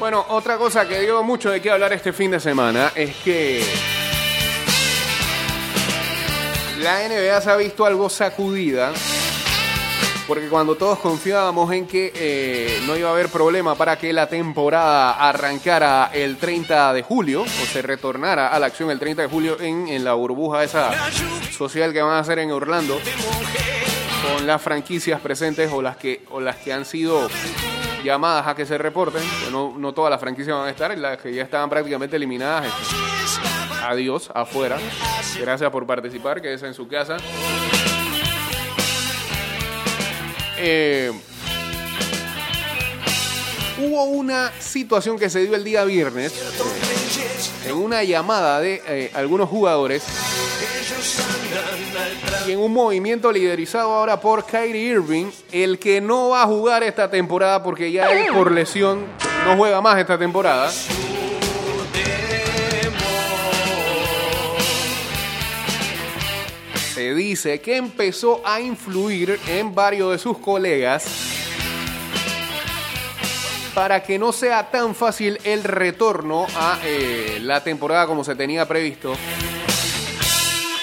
Bueno, 0.05 0.27
otra 0.29 0.59
cosa 0.59 0.87
que 0.87 1.01
dio 1.01 1.23
mucho 1.23 1.49
de 1.49 1.63
qué 1.63 1.71
hablar 1.71 1.95
este 1.95 2.13
fin 2.13 2.31
de 2.31 2.39
semana 2.39 2.93
es 2.95 3.17
que 3.25 3.65
la 6.79 7.09
NBA 7.09 7.41
se 7.41 7.51
ha 7.51 7.57
visto 7.57 7.87
algo 7.87 8.11
sacudida 8.11 8.93
porque 10.29 10.49
cuando 10.51 10.75
todos 10.75 10.99
confiábamos 10.99 11.73
en 11.73 11.87
que 11.87 12.13
eh, 12.15 12.83
no 12.87 12.99
iba 12.99 13.09
a 13.09 13.13
haber 13.13 13.31
problema 13.31 13.77
para 13.77 13.97
que 13.97 14.13
la 14.13 14.29
temporada 14.29 15.13
arrancara 15.13 16.11
el 16.13 16.37
30 16.37 16.93
de 16.93 17.03
julio 17.03 17.41
o 17.41 17.67
se 17.73 17.81
retornara 17.81 18.49
a 18.49 18.59
la 18.59 18.67
acción 18.67 18.91
el 18.91 18.99
30 18.99 19.23
de 19.23 19.29
julio 19.29 19.59
en, 19.59 19.89
en 19.89 20.05
la 20.05 20.13
burbuja 20.13 20.65
esa 20.65 20.93
social 21.51 21.95
que 21.95 22.03
van 22.03 22.13
a 22.13 22.19
hacer 22.19 22.41
en 22.41 22.53
Orlando 22.53 23.01
con 24.23 24.47
las 24.47 24.61
franquicias 24.61 25.19
presentes 25.23 25.73
o 25.73 25.81
las 25.81 25.97
que, 25.97 26.27
o 26.31 26.41
las 26.41 26.57
que 26.57 26.75
han 26.75 26.85
sido 26.85 27.27
llamadas 28.05 28.47
a 28.47 28.55
que 28.55 28.67
se 28.67 28.79
reporten. 28.79 29.23
No, 29.51 29.75
no 29.77 29.93
todas 29.93 30.11
las 30.11 30.21
franquicias 30.21 30.57
van 30.57 30.69
a 30.69 30.71
estar, 30.71 30.97
las 30.97 31.19
que 31.19 31.35
ya 31.35 31.43
estaban 31.43 31.69
prácticamente 31.69 32.17
eliminadas. 32.17 32.73
Adiós, 33.83 34.31
afuera. 34.33 34.79
Gracias 35.41 35.71
por 35.71 35.87
participar, 35.87 36.41
quédese 36.41 36.67
en 36.67 36.75
su 36.75 36.87
casa. 36.87 37.17
Eh, 40.57 41.13
hubo 43.79 44.05
una 44.05 44.53
situación 44.61 45.19
que 45.19 45.29
se 45.29 45.41
dio 45.41 45.55
el 45.55 45.65
día 45.65 45.85
viernes 45.85 46.33
en 47.67 47.75
una 47.75 48.05
llamada 48.05 48.61
de 48.61 48.83
eh, 48.87 49.11
algunos 49.15 49.49
jugadores 49.49 50.05
y 52.47 52.53
en 52.53 52.59
un 52.59 52.73
movimiento 52.73 53.33
liderizado 53.33 53.93
ahora 53.93 54.21
por 54.21 54.45
Kyrie 54.45 54.93
Irving, 54.93 55.27
el 55.51 55.79
que 55.79 56.01
no 56.01 56.31
va 56.31 56.43
a 56.43 56.47
jugar 56.47 56.83
esta 56.83 57.11
temporada 57.11 57.63
porque 57.63 57.91
ya 57.91 58.11
él 58.11 58.33
por 58.33 58.53
lesión 58.53 59.05
no 59.45 59.57
juega 59.57 59.81
más 59.81 59.99
esta 59.99 60.19
temporada. 60.19 60.71
Se 66.95 67.15
dice 67.15 67.61
que 67.61 67.77
empezó 67.77 68.41
a 68.45 68.61
influir 68.61 69.39
en 69.49 69.75
varios 69.75 70.13
de 70.13 70.19
sus 70.19 70.39
colegas 70.39 71.34
para 73.75 74.03
que 74.03 74.19
no 74.19 74.33
sea 74.33 74.71
tan 74.71 74.95
fácil 74.95 75.39
el 75.45 75.65
retorno 75.65 76.47
a 76.57 76.79
eh, 76.85 77.39
la 77.43 77.63
temporada 77.63 78.07
como 78.07 78.25
se 78.25 78.37
tenía 78.37 78.67
previsto. 78.67 79.17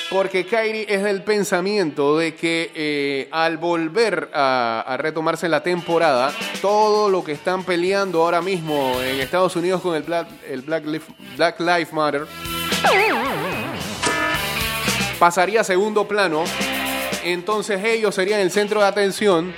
Porque 0.09 0.45
Kyrie 0.45 0.85
es 0.89 1.03
del 1.03 1.23
pensamiento 1.23 2.17
de 2.17 2.35
que 2.35 2.69
eh, 2.75 3.29
al 3.31 3.57
volver 3.57 4.29
a, 4.33 4.97
retomarse 4.99 5.47
la 5.47 5.63
temporada, 5.63 6.33
todo 6.61 7.09
lo 7.09 7.23
que 7.23 7.31
están 7.31 7.63
peleando 7.63 8.21
ahora 8.21 8.41
mismo 8.41 8.99
en 9.01 9.21
Estados 9.21 9.55
Unidos 9.55 9.81
con 9.81 9.95
el 9.95 10.03
Black, 10.03 10.27
el 10.49 10.61
Black, 10.63 10.83
Lif- 10.83 11.15
Black 11.37 11.59
Lives 11.61 11.93
Matter 11.93 12.27
pasaría 15.17 15.61
a 15.61 15.63
segundo 15.63 16.07
plano. 16.07 16.43
Entonces 17.23 17.81
ellos 17.85 18.15
serían 18.15 18.41
el 18.41 18.51
centro 18.51 18.81
de 18.81 18.87
atención 18.87 19.53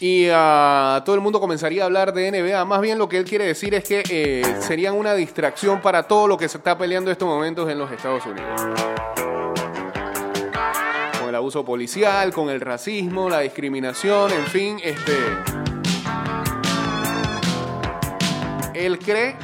y 0.00 0.28
ah, 0.32 1.02
todo 1.04 1.16
el 1.16 1.20
mundo 1.20 1.40
comenzaría 1.40 1.82
a 1.82 1.86
hablar 1.86 2.12
de 2.12 2.30
NBA. 2.30 2.64
Más 2.64 2.80
bien 2.80 2.98
lo 2.98 3.08
que 3.08 3.18
él 3.18 3.24
quiere 3.24 3.46
decir 3.46 3.74
es 3.74 3.82
que 3.82 4.04
eh, 4.08 4.56
serían 4.60 4.94
una 4.94 5.14
distracción 5.14 5.80
para 5.80 6.04
todo 6.04 6.28
lo 6.28 6.36
que 6.36 6.48
se 6.48 6.58
está 6.58 6.78
peleando 6.78 7.10
en 7.10 7.12
estos 7.12 7.26
momentos 7.26 7.68
en 7.68 7.78
los 7.78 7.90
Estados 7.90 8.24
Unidos. 8.24 8.60
Con 11.18 11.28
el 11.28 11.34
abuso 11.34 11.64
policial, 11.64 12.32
con 12.32 12.48
el 12.48 12.60
racismo, 12.60 13.28
la 13.28 13.40
discriminación, 13.40 14.30
en 14.32 14.46
fin, 14.46 14.80
este. 14.84 15.16
Él 18.74 19.00
cree 19.00 19.34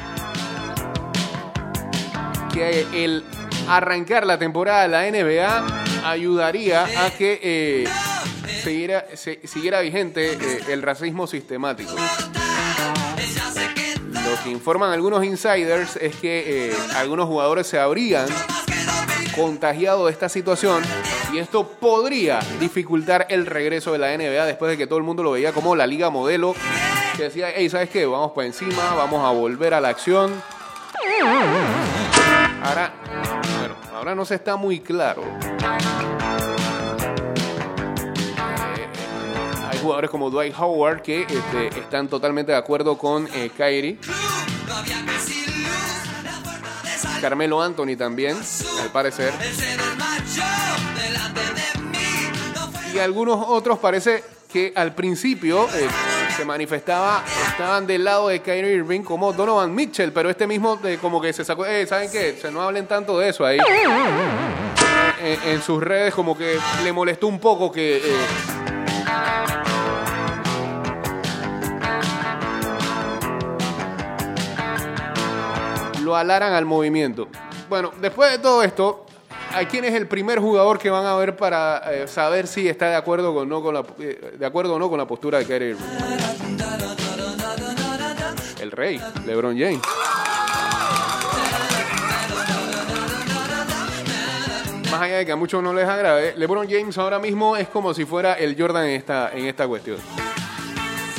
que 2.53 2.87
el 3.03 3.25
arrancar 3.67 4.25
la 4.25 4.39
temporada 4.39 4.83
de 4.83 4.87
la 4.87 5.11
NBA 5.11 6.09
ayudaría 6.09 6.85
a 6.85 7.09
que 7.09 7.41
eh, 7.43 7.83
siguiera, 8.65 9.05
siguiera 9.15 9.79
vigente 9.81 10.33
eh, 10.33 10.59
el 10.69 10.81
racismo 10.81 11.27
sistemático. 11.27 11.93
Lo 14.11 14.43
que 14.43 14.49
informan 14.49 14.91
algunos 14.91 15.23
insiders 15.23 15.97
es 15.97 16.15
que 16.15 16.69
eh, 16.69 16.73
algunos 16.95 17.27
jugadores 17.27 17.67
se 17.67 17.77
habrían 17.77 18.25
contagiado 19.35 20.07
de 20.07 20.11
esta 20.11 20.29
situación 20.29 20.81
y 21.31 21.37
esto 21.37 21.67
podría 21.67 22.39
dificultar 22.59 23.27
el 23.29 23.45
regreso 23.45 23.91
de 23.91 23.99
la 23.99 24.17
NBA 24.17 24.45
después 24.45 24.71
de 24.71 24.77
que 24.77 24.87
todo 24.87 24.97
el 24.97 25.03
mundo 25.03 25.21
lo 25.21 25.31
veía 25.31 25.51
como 25.51 25.75
la 25.75 25.85
liga 25.85 26.09
modelo 26.09 26.55
que 27.15 27.23
decía, 27.23 27.49
hey, 27.55 27.69
¿sabes 27.69 27.89
qué? 27.91 28.05
Vamos 28.07 28.31
para 28.31 28.47
encima, 28.47 28.95
vamos 28.95 29.23
a 29.23 29.29
volver 29.29 29.75
a 29.75 29.81
la 29.81 29.89
acción. 29.89 30.33
Ahora, 32.63 32.93
bueno, 33.59 33.75
ahora 33.93 34.15
no 34.15 34.25
se 34.25 34.35
está 34.35 34.55
muy 34.55 34.79
claro. 34.79 35.23
Jugadores 39.85 40.09
como 40.09 40.31
Dwight 40.31 40.55
Howard 40.57 41.01
que 41.03 41.21
este, 41.21 41.67
están 41.79 42.07
totalmente 42.07 42.51
de 42.51 42.57
acuerdo 42.57 42.97
con 42.97 43.27
eh, 43.33 43.51
Kyrie. 43.55 43.99
Carmelo 47.21 47.61
Anthony 47.61 47.95
también, 47.97 48.37
al 48.81 48.91
parecer. 48.91 49.31
Y 52.93 52.99
algunos 52.99 53.45
otros 53.47 53.77
parece 53.79 54.23
que 54.51 54.73
al 54.75 54.95
principio 54.95 55.67
eh, 55.75 55.87
se 56.35 56.45
manifestaba, 56.45 57.23
estaban 57.49 57.85
del 57.85 58.03
lado 58.05 58.29
de 58.29 58.41
Kyrie 58.41 58.73
Irving 58.73 59.01
como 59.01 59.33
Donovan 59.33 59.73
Mitchell, 59.73 60.11
pero 60.11 60.29
este 60.29 60.47
mismo 60.47 60.79
eh, 60.83 60.97
como 61.01 61.21
que 61.21 61.31
se 61.33 61.45
sacó, 61.45 61.65
eh, 61.65 61.85
¿saben 61.85 62.09
qué? 62.11 62.37
Se 62.41 62.51
no 62.51 62.61
hablen 62.61 62.87
tanto 62.87 63.19
de 63.19 63.29
eso 63.29 63.45
ahí. 63.45 63.59
En, 65.21 65.49
en 65.49 65.61
sus 65.61 65.81
redes 65.81 66.13
como 66.13 66.37
que 66.37 66.57
le 66.83 66.91
molestó 66.91 67.27
un 67.27 67.39
poco 67.39 67.71
que... 67.71 68.01
lo 76.05 76.15
alaran 76.15 76.53
al 76.53 76.65
movimiento. 76.65 77.27
Bueno, 77.67 77.91
después 77.99 78.31
de 78.31 78.39
todo 78.39 78.63
esto, 78.63 79.05
¿a 79.53 79.65
quién 79.65 79.83
es 79.83 79.93
el 79.95 80.07
primer 80.07 80.39
jugador 80.39 80.77
que 80.77 80.89
van 80.89 81.05
a 81.05 81.15
ver 81.15 81.35
para 81.35 81.81
eh, 81.91 82.07
saber 82.07 82.47
si 82.47 82.69
está 82.69 82.89
de 82.89 82.95
acuerdo, 82.95 83.33
con, 83.33 83.49
no 83.49 83.61
con 83.61 83.73
la, 83.73 83.83
eh, 83.99 84.35
de 84.37 84.45
acuerdo 84.45 84.75
o 84.75 84.79
no 84.79 84.87
con 84.87 84.99
la 84.99 85.07
postura 85.07 85.39
de 85.39 85.45
Kyrie? 85.45 85.75
El 88.61 88.71
rey, 88.71 89.01
LeBron 89.25 89.57
James. 89.57 89.81
Más 94.91 95.01
allá 95.01 95.17
de 95.17 95.25
que 95.25 95.31
a 95.31 95.35
muchos 95.35 95.61
no 95.61 95.73
les 95.73 95.87
agrade, 95.89 96.35
LeBron 96.37 96.69
James 96.69 96.97
ahora 96.97 97.19
mismo 97.19 97.57
es 97.57 97.67
como 97.67 97.93
si 97.93 98.05
fuera 98.05 98.33
el 98.33 98.55
Jordan 98.57 98.85
en 98.85 98.91
esta, 98.91 99.31
en 99.33 99.45
esta 99.45 99.67
cuestión. 99.67 99.97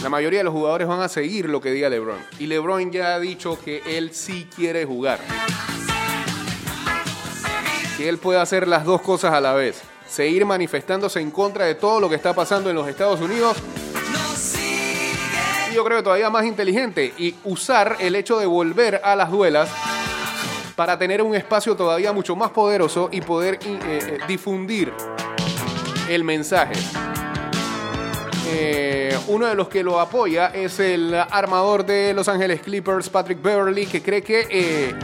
La 0.07 0.11
mayoría 0.11 0.39
de 0.39 0.45
los 0.45 0.53
jugadores 0.53 0.87
van 0.87 1.01
a 1.01 1.09
seguir 1.09 1.49
lo 1.49 1.61
que 1.61 1.73
diga 1.73 1.89
LeBron. 1.89 2.21
Y 2.39 2.47
LeBron 2.47 2.93
ya 2.93 3.17
ha 3.17 3.19
dicho 3.19 3.59
que 3.61 3.83
él 3.85 4.15
sí 4.15 4.49
quiere 4.55 4.85
jugar. 4.85 5.19
Que 7.97 8.09
él 8.09 8.19
puede 8.19 8.39
hacer 8.39 8.69
las 8.69 8.85
dos 8.85 9.01
cosas 9.01 9.33
a 9.33 9.41
la 9.41 9.55
vez. 9.55 9.83
Seguir 10.07 10.47
manifestándose 10.47 11.21
en 11.21 11.33
contra 11.33 11.65
de 11.65 11.75
todo 11.75 11.99
lo 11.99 12.09
que 12.09 12.15
está 12.15 12.33
pasando 12.35 12.71
en 12.71 12.77
los 12.77 12.87
Estados 12.87 13.21
Unidos. 13.21 13.57
Y 15.73 15.75
yo 15.75 15.85
creo 15.85 15.97
que 15.97 16.05
todavía 16.05 16.31
más 16.31 16.45
inteligente. 16.45 17.13
Y 17.19 17.35
usar 17.43 17.97
el 17.99 18.15
hecho 18.15 18.39
de 18.39 18.47
volver 18.47 19.01
a 19.03 19.17
las 19.17 19.29
duelas 19.29 19.69
para 20.77 20.97
tener 20.97 21.21
un 21.21 21.35
espacio 21.35 21.75
todavía 21.75 22.13
mucho 22.13 22.37
más 22.37 22.53
poderoso 22.53 23.09
y 23.11 23.23
poder 23.23 23.55
eh, 23.55 23.79
eh, 23.83 24.19
difundir 24.29 24.93
el 26.09 26.23
mensaje. 26.23 26.75
Eh, 28.49 29.19
uno 29.29 29.47
de 29.47 29.55
los 29.55 29.69
que 29.69 29.83
lo 29.83 29.99
apoya 29.99 30.49
es 30.49 30.79
el 30.79 31.13
armador 31.15 31.85
de 31.85 32.15
Los 32.15 32.29
Ángeles 32.29 32.61
Clippers, 32.61 33.09
Patrick 33.09 33.43
Beverly, 33.43 33.87
que 33.87 34.03
cree 34.03 34.23
que 34.23 34.47
eh, 34.49 34.95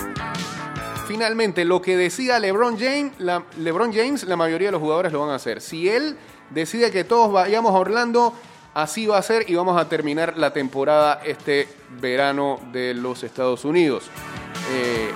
finalmente 1.09 1.65
lo 1.65 1.83
que 1.83 1.97
decida 1.97 2.39
LeBron 2.39 2.79
James, 2.79 3.13
la, 3.19 3.45
LeBron 3.59 3.93
James, 3.93 4.25
la 4.25 4.37
mayoría 4.37 4.69
de 4.69 4.73
los 4.73 4.81
jugadores 4.81 5.13
lo 5.13 5.21
van 5.21 5.31
a 5.31 5.35
hacer. 5.35 5.61
Si 5.61 5.89
él 5.89 6.17
decide 6.51 6.91
que 6.91 7.05
todos 7.05 7.33
vayamos 7.33 7.75
a 7.75 7.79
Orlando, 7.79 8.33
así 8.75 9.07
va 9.07 9.19
a 9.19 9.23
ser 9.23 9.51
y 9.51 9.55
vamos 9.55 9.81
a 9.81 9.89
terminar 9.89 10.39
la 10.39 10.53
temporada 10.53 11.21
este 11.25 11.69
verano 12.01 12.61
de 12.73 12.95
los 12.95 13.23
Estados 13.25 13.65
Unidos. 13.65 14.05
Eh, 14.71 15.11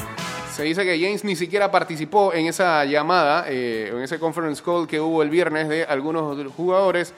se 0.55 0.63
dice 0.65 0.85
que 0.85 0.99
James 0.99 1.23
ni 1.23 1.37
siquiera 1.37 1.71
participó 1.71 2.33
en 2.33 2.47
esa 2.47 2.85
llamada, 2.87 3.45
eh, 3.49 3.93
en 3.93 4.03
ese 4.03 4.19
conference 4.19 4.63
call 4.63 4.87
que 4.87 5.01
hubo 5.01 5.23
el 5.23 5.31
viernes 5.31 5.69
de 5.69 5.85
algunos 5.85 6.37
jugadores, 6.53 7.13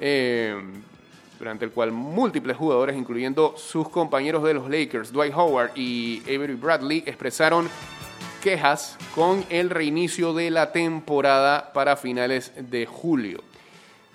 eh, 0.00 0.56
durante 1.38 1.64
el 1.64 1.70
cual 1.70 1.92
múltiples 1.92 2.56
jugadores, 2.56 2.96
incluyendo 2.96 3.54
sus 3.56 3.88
compañeros 3.88 4.42
de 4.44 4.54
los 4.54 4.68
Lakers, 4.68 5.12
Dwight 5.12 5.34
Howard 5.34 5.72
y 5.74 6.22
Avery 6.22 6.54
Bradley, 6.54 7.02
expresaron 7.06 7.68
quejas 8.42 8.98
con 9.14 9.44
el 9.50 9.70
reinicio 9.70 10.32
de 10.34 10.50
la 10.50 10.72
temporada 10.72 11.72
para 11.72 11.96
finales 11.96 12.52
de 12.56 12.86
julio. 12.86 13.42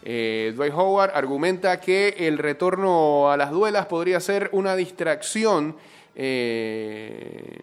Eh, 0.03 0.53
Dwight 0.55 0.73
Howard 0.73 1.11
argumenta 1.13 1.79
que 1.79 2.15
el 2.19 2.37
retorno 2.37 3.31
a 3.31 3.37
las 3.37 3.51
duelas 3.51 3.85
podría 3.87 4.19
ser 4.19 4.49
una 4.53 4.75
distracción 4.75 5.75
eh, 6.15 7.59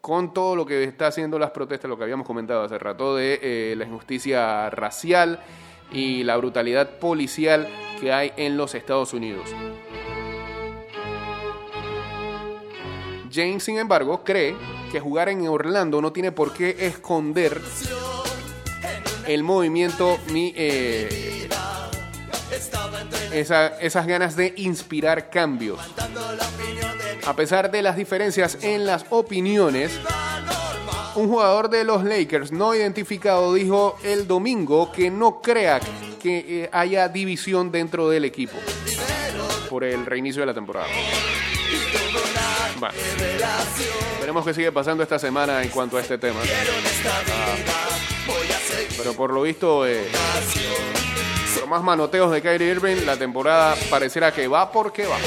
con 0.00 0.32
todo 0.32 0.56
lo 0.56 0.64
que 0.64 0.84
está 0.84 1.08
haciendo 1.08 1.38
las 1.38 1.50
protestas, 1.50 1.88
lo 1.88 1.98
que 1.98 2.04
habíamos 2.04 2.26
comentado 2.26 2.62
hace 2.62 2.78
rato, 2.78 3.16
de 3.16 3.74
la 3.76 3.84
injusticia 3.84 4.70
racial 4.70 5.40
y 5.92 6.22
la 6.24 6.36
brutalidad 6.36 6.98
policial 6.98 7.68
que 8.00 8.12
hay 8.12 8.32
en 8.36 8.56
los 8.56 8.74
Estados 8.74 9.12
Unidos. 9.14 9.48
James, 13.32 13.62
sin 13.62 13.78
embargo, 13.78 14.24
cree 14.24 14.56
que 14.90 15.00
jugar 15.00 15.28
en 15.28 15.46
Orlando 15.48 16.00
no 16.00 16.12
tiene 16.12 16.32
por 16.32 16.52
qué 16.52 16.74
esconder 16.86 17.60
el 19.26 19.42
movimiento 19.42 20.18
ni 20.32 20.52
eh, 20.56 21.48
esa- 23.32 23.78
esas 23.80 24.06
ganas 24.06 24.34
de 24.36 24.54
inspirar 24.56 25.28
cambios. 25.30 25.78
A 27.26 27.36
pesar 27.36 27.70
de 27.70 27.82
las 27.82 27.96
diferencias 27.96 28.58
en 28.62 28.86
las 28.86 29.04
opiniones, 29.10 29.92
un 31.18 31.28
jugador 31.28 31.68
de 31.68 31.84
los 31.84 32.04
Lakers 32.04 32.52
no 32.52 32.74
identificado 32.74 33.52
dijo 33.54 33.98
el 34.04 34.26
domingo 34.26 34.92
que 34.92 35.10
no 35.10 35.40
crea 35.42 35.80
que 36.22 36.64
eh, 36.64 36.70
haya 36.72 37.08
división 37.08 37.70
dentro 37.72 38.08
del 38.08 38.24
equipo 38.24 38.56
por 39.68 39.84
el 39.84 40.06
reinicio 40.06 40.40
de 40.42 40.46
la 40.46 40.54
temporada. 40.54 40.86
Bueno, 42.78 42.94
veremos 44.20 44.44
qué 44.44 44.54
sigue 44.54 44.70
pasando 44.72 45.02
esta 45.02 45.18
semana 45.18 45.62
en 45.62 45.68
cuanto 45.70 45.96
a 45.96 46.00
este 46.00 46.16
tema. 46.18 46.40
Ah, 46.40 47.56
pero 48.96 49.14
por 49.14 49.32
lo 49.32 49.42
visto, 49.42 49.86
eh, 49.86 50.08
por 51.58 51.68
más 51.68 51.82
manoteos 51.82 52.30
de 52.30 52.40
Kyrie 52.40 52.70
Irving, 52.70 53.04
la 53.04 53.16
temporada 53.16 53.76
pareciera 53.90 54.32
que 54.32 54.46
va 54.46 54.70
porque 54.70 55.06
va. 55.06 55.18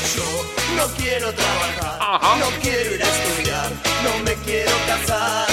No 0.76 0.88
quiero 0.96 1.34
trabajar, 1.34 1.98
Ajá. 2.00 2.38
no 2.38 2.46
quiero 2.62 2.96
ir 2.96 3.04
a 3.04 3.08
estudiar, 3.08 3.72
no 4.04 4.24
me 4.24 4.34
quiero 4.46 4.72
casar. 4.88 5.48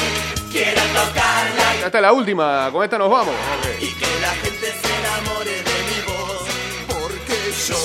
Quiero 0.51 0.81
tocarla 0.81 1.87
Esta 1.87 1.99
es 1.99 2.03
la 2.03 2.13
última, 2.13 2.71
con 2.73 2.83
esta 2.85 2.99
nos 2.99 3.11
vamos. 3.11 3.35
y 3.81 3.87
que 3.87 4.07
la 4.21 4.31
gente 4.31 4.67
se 4.67 4.99
enamore 4.99 5.51
de 5.51 5.63
mi 5.63 6.01
voz. 6.07 6.47
Porque 6.89 7.35
yo 7.67 7.77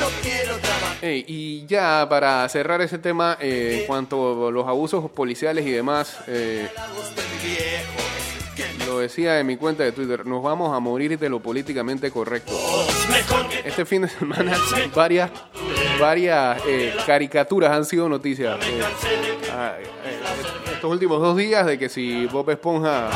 no 0.00 0.06
quiero 0.22 0.56
trabajar. 0.58 0.96
Ey, 1.02 1.24
y 1.26 1.66
ya 1.66 2.06
para 2.08 2.48
cerrar 2.48 2.80
ese 2.82 2.98
tema, 2.98 3.36
eh, 3.40 3.78
en 3.80 3.86
cuanto 3.86 4.48
a 4.48 4.50
los 4.50 4.66
abusos 4.66 5.10
policiales 5.10 5.64
y 5.66 5.70
demás, 5.70 6.18
eh, 6.26 6.68
lo 8.86 8.98
decía 8.98 9.38
en 9.38 9.46
mi 9.46 9.56
cuenta 9.56 9.84
de 9.84 9.92
Twitter, 9.92 10.26
nos 10.26 10.42
vamos 10.42 10.74
a 10.74 10.80
morir 10.80 11.18
de 11.18 11.28
lo 11.28 11.40
políticamente 11.40 12.10
correcto. 12.10 12.52
Este 13.64 13.84
fin 13.84 14.02
de 14.02 14.08
semana 14.08 14.56
varias, 14.94 15.30
varias 16.00 16.60
eh, 16.66 16.94
caricaturas 17.06 17.70
han 17.70 17.84
sido 17.84 18.08
noticias. 18.08 18.58
Eh, 18.64 18.80
ah, 19.52 19.74
eh, 19.78 20.17
estos 20.78 20.92
últimos 20.92 21.20
dos 21.20 21.36
días 21.36 21.66
de 21.66 21.76
que 21.76 21.88
si 21.88 22.26
Bob 22.26 22.48
Esponja 22.50 23.10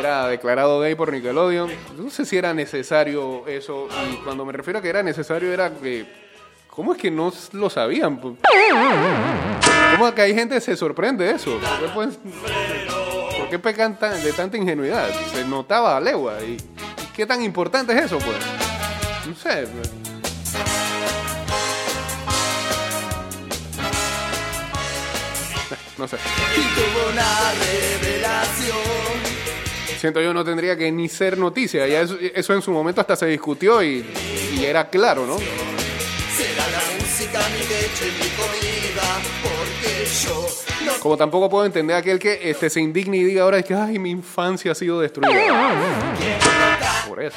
era 0.00 0.26
declarado 0.26 0.80
gay 0.80 0.96
por 0.96 1.12
Nickelodeon, 1.12 1.70
no 1.96 2.10
sé 2.10 2.24
si 2.24 2.36
era 2.36 2.52
necesario 2.52 3.46
eso. 3.46 3.86
Y 4.12 4.16
cuando 4.24 4.44
me 4.44 4.52
refiero 4.52 4.80
a 4.80 4.82
que 4.82 4.88
era 4.88 5.04
necesario 5.04 5.52
era 5.52 5.70
que... 5.70 6.04
¿Cómo 6.68 6.94
es 6.94 6.98
que 6.98 7.12
no 7.12 7.32
lo 7.52 7.70
sabían? 7.70 8.16
¿Cómo 8.16 10.08
es 10.08 10.14
que 10.14 10.22
hay 10.22 10.34
gente 10.34 10.56
que 10.56 10.60
se 10.60 10.76
sorprende 10.76 11.26
de 11.26 11.30
eso? 11.30 11.60
¿Por 11.60 11.78
qué, 11.78 11.94
pues, 11.94 12.18
¿por 13.38 13.48
qué 13.48 13.58
pecan 13.60 13.96
de 14.00 14.32
tanta 14.32 14.56
ingenuidad? 14.56 15.08
Se 15.32 15.44
notaba 15.44 15.96
a 15.96 16.00
legua. 16.00 16.42
¿Y, 16.42 16.54
y 16.54 17.06
qué 17.14 17.24
tan 17.24 17.40
importante 17.40 17.96
es 17.96 18.06
eso, 18.06 18.18
pues? 18.18 18.36
No 19.28 19.36
sé. 19.36 19.68
pues. 19.68 20.15
No 25.98 26.06
sé. 26.06 26.16
Y 26.56 26.60
tuvo 26.74 27.10
una 27.12 27.52
revelación. 27.52 28.76
Siento 29.98 30.20
yo 30.20 30.34
no 30.34 30.44
tendría 30.44 30.76
que 30.76 30.92
ni 30.92 31.08
ser 31.08 31.38
noticia. 31.38 31.86
Ya 31.86 32.02
eso, 32.02 32.16
eso 32.20 32.52
en 32.54 32.62
su 32.62 32.70
momento 32.70 33.00
hasta 33.00 33.16
se 33.16 33.26
discutió 33.26 33.82
y, 33.82 34.04
y 34.54 34.64
era 34.64 34.88
claro, 34.90 35.26
¿no? 35.26 35.38
Será 35.38 36.66
la 36.70 36.82
música 37.00 37.40
mi 37.48 37.60
leche 37.60 38.08
y 38.08 38.22
mi 38.22 38.28
comida. 38.36 39.20
Porque 39.42 40.06
yo 40.22 40.48
no 40.84 40.92
Como 41.00 41.16
tampoco 41.16 41.48
puedo 41.48 41.64
entender 41.64 41.96
aquel 41.96 42.18
que 42.18 42.50
este, 42.50 42.68
se 42.68 42.80
indigne 42.80 43.16
y 43.16 43.24
diga 43.24 43.42
ahora 43.44 43.58
es 43.58 43.64
que 43.64 43.74
ay, 43.74 43.98
mi 43.98 44.10
infancia 44.10 44.72
ha 44.72 44.74
sido 44.74 45.00
destruida. 45.00 45.30
Eso. 47.18 47.36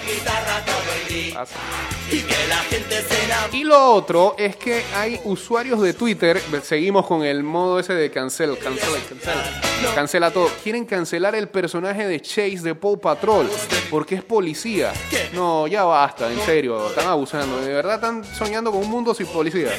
Y 3.53 3.63
lo 3.63 3.93
otro 3.93 4.35
es 4.37 4.55
que 4.55 4.83
hay 4.95 5.19
usuarios 5.23 5.81
de 5.81 5.93
Twitter, 5.93 6.41
seguimos 6.63 7.05
con 7.05 7.23
el 7.23 7.43
modo 7.43 7.79
ese 7.79 7.93
de 7.93 8.11
cancel, 8.11 8.57
cancela, 8.57 8.97
cancela, 9.07 9.93
cancela 9.95 10.31
todo. 10.31 10.49
Quieren 10.63 10.85
cancelar 10.85 11.35
el 11.35 11.47
personaje 11.49 12.07
de 12.07 12.19
Chase 12.19 12.59
de 12.61 12.75
Paw 12.75 12.99
Patrol 12.99 13.49
porque 13.89 14.15
es 14.15 14.23
policía. 14.23 14.91
No, 15.33 15.67
ya 15.67 15.83
basta, 15.83 16.31
en 16.31 16.39
serio, 16.41 16.89
están 16.89 17.07
abusando. 17.07 17.61
De 17.61 17.73
verdad 17.73 17.95
están 17.95 18.23
soñando 18.23 18.71
con 18.71 18.81
un 18.81 18.89
mundo 18.89 19.13
sin 19.13 19.27
policía. 19.27 19.69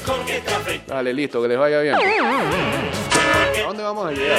Dale, 0.86 1.12
listo, 1.12 1.42
que 1.42 1.48
les 1.48 1.58
vaya 1.58 1.80
bien. 1.80 1.96
¿A 3.58 3.66
dónde 3.66 3.82
vamos 3.82 4.06
a 4.06 4.10
llegar? 4.12 4.38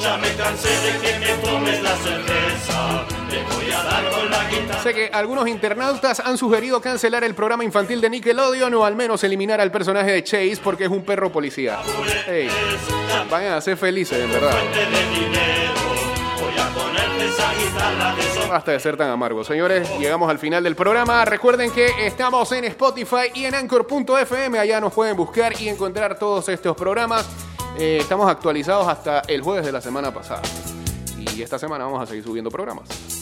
Ya 0.00 0.16
me 0.18 0.32
cansé 0.34 0.68
de 0.68 0.98
que 1.00 1.18
me 1.18 1.32
tomes 1.42 1.82
la 1.82 1.96
cerveza. 1.96 3.04
Te 3.30 3.42
voy 3.54 3.70
a 3.72 3.82
dar 3.82 4.10
con 4.10 4.30
la 4.30 4.44
guitarra. 4.50 4.82
Sé 4.82 4.94
que 4.94 5.10
algunos 5.12 5.48
internautas 5.48 6.20
han 6.20 6.36
sugerido 6.38 6.80
cancelar 6.80 7.24
el 7.24 7.34
programa 7.34 7.64
infantil 7.64 8.00
de 8.00 8.10
Nickelodeon 8.10 8.72
o 8.74 8.84
al 8.84 8.94
menos 8.94 9.24
eliminar 9.24 9.60
al 9.60 9.70
personaje 9.70 10.12
de 10.12 10.22
Chase 10.24 10.58
porque 10.62 10.84
es 10.84 10.90
un 10.90 11.02
perro 11.02 11.32
policía. 11.32 11.78
Ey, 12.28 12.48
vayan 13.30 13.54
a 13.54 13.60
ser 13.60 13.76
felices, 13.76 14.22
en 14.22 14.30
verdad. 14.30 14.52
de 14.52 15.20
dinero. 15.20 15.72
Voy 16.40 16.54
a 16.58 16.68
ponerte 16.68 17.26
esa 17.26 17.52
guitarra 17.54 18.14
de 18.14 18.22
sol. 18.22 18.48
Basta 18.50 18.72
de 18.72 18.80
ser 18.80 18.96
tan 18.96 19.10
amargos. 19.10 19.46
Señores, 19.46 19.88
llegamos 19.98 20.30
al 20.30 20.38
final 20.38 20.62
del 20.62 20.76
programa. 20.76 21.24
Recuerden 21.24 21.70
que 21.70 22.06
estamos 22.06 22.52
en 22.52 22.64
Spotify 22.64 23.30
y 23.34 23.46
en 23.46 23.54
Anchor.fm. 23.54 24.58
Allá 24.58 24.80
nos 24.80 24.92
pueden 24.92 25.16
buscar 25.16 25.60
y 25.60 25.68
encontrar 25.68 26.18
todos 26.18 26.48
estos 26.50 26.76
programas. 26.76 27.26
Eh, 27.78 27.98
estamos 28.00 28.26
actualizados 28.30 28.88
hasta 28.88 29.20
el 29.20 29.42
jueves 29.42 29.66
de 29.66 29.72
la 29.72 29.82
semana 29.82 30.12
pasada. 30.12 30.40
Y 31.18 31.42
esta 31.42 31.58
semana 31.58 31.84
vamos 31.84 32.02
a 32.02 32.06
seguir 32.06 32.24
subiendo 32.24 32.50
programas. 32.50 33.15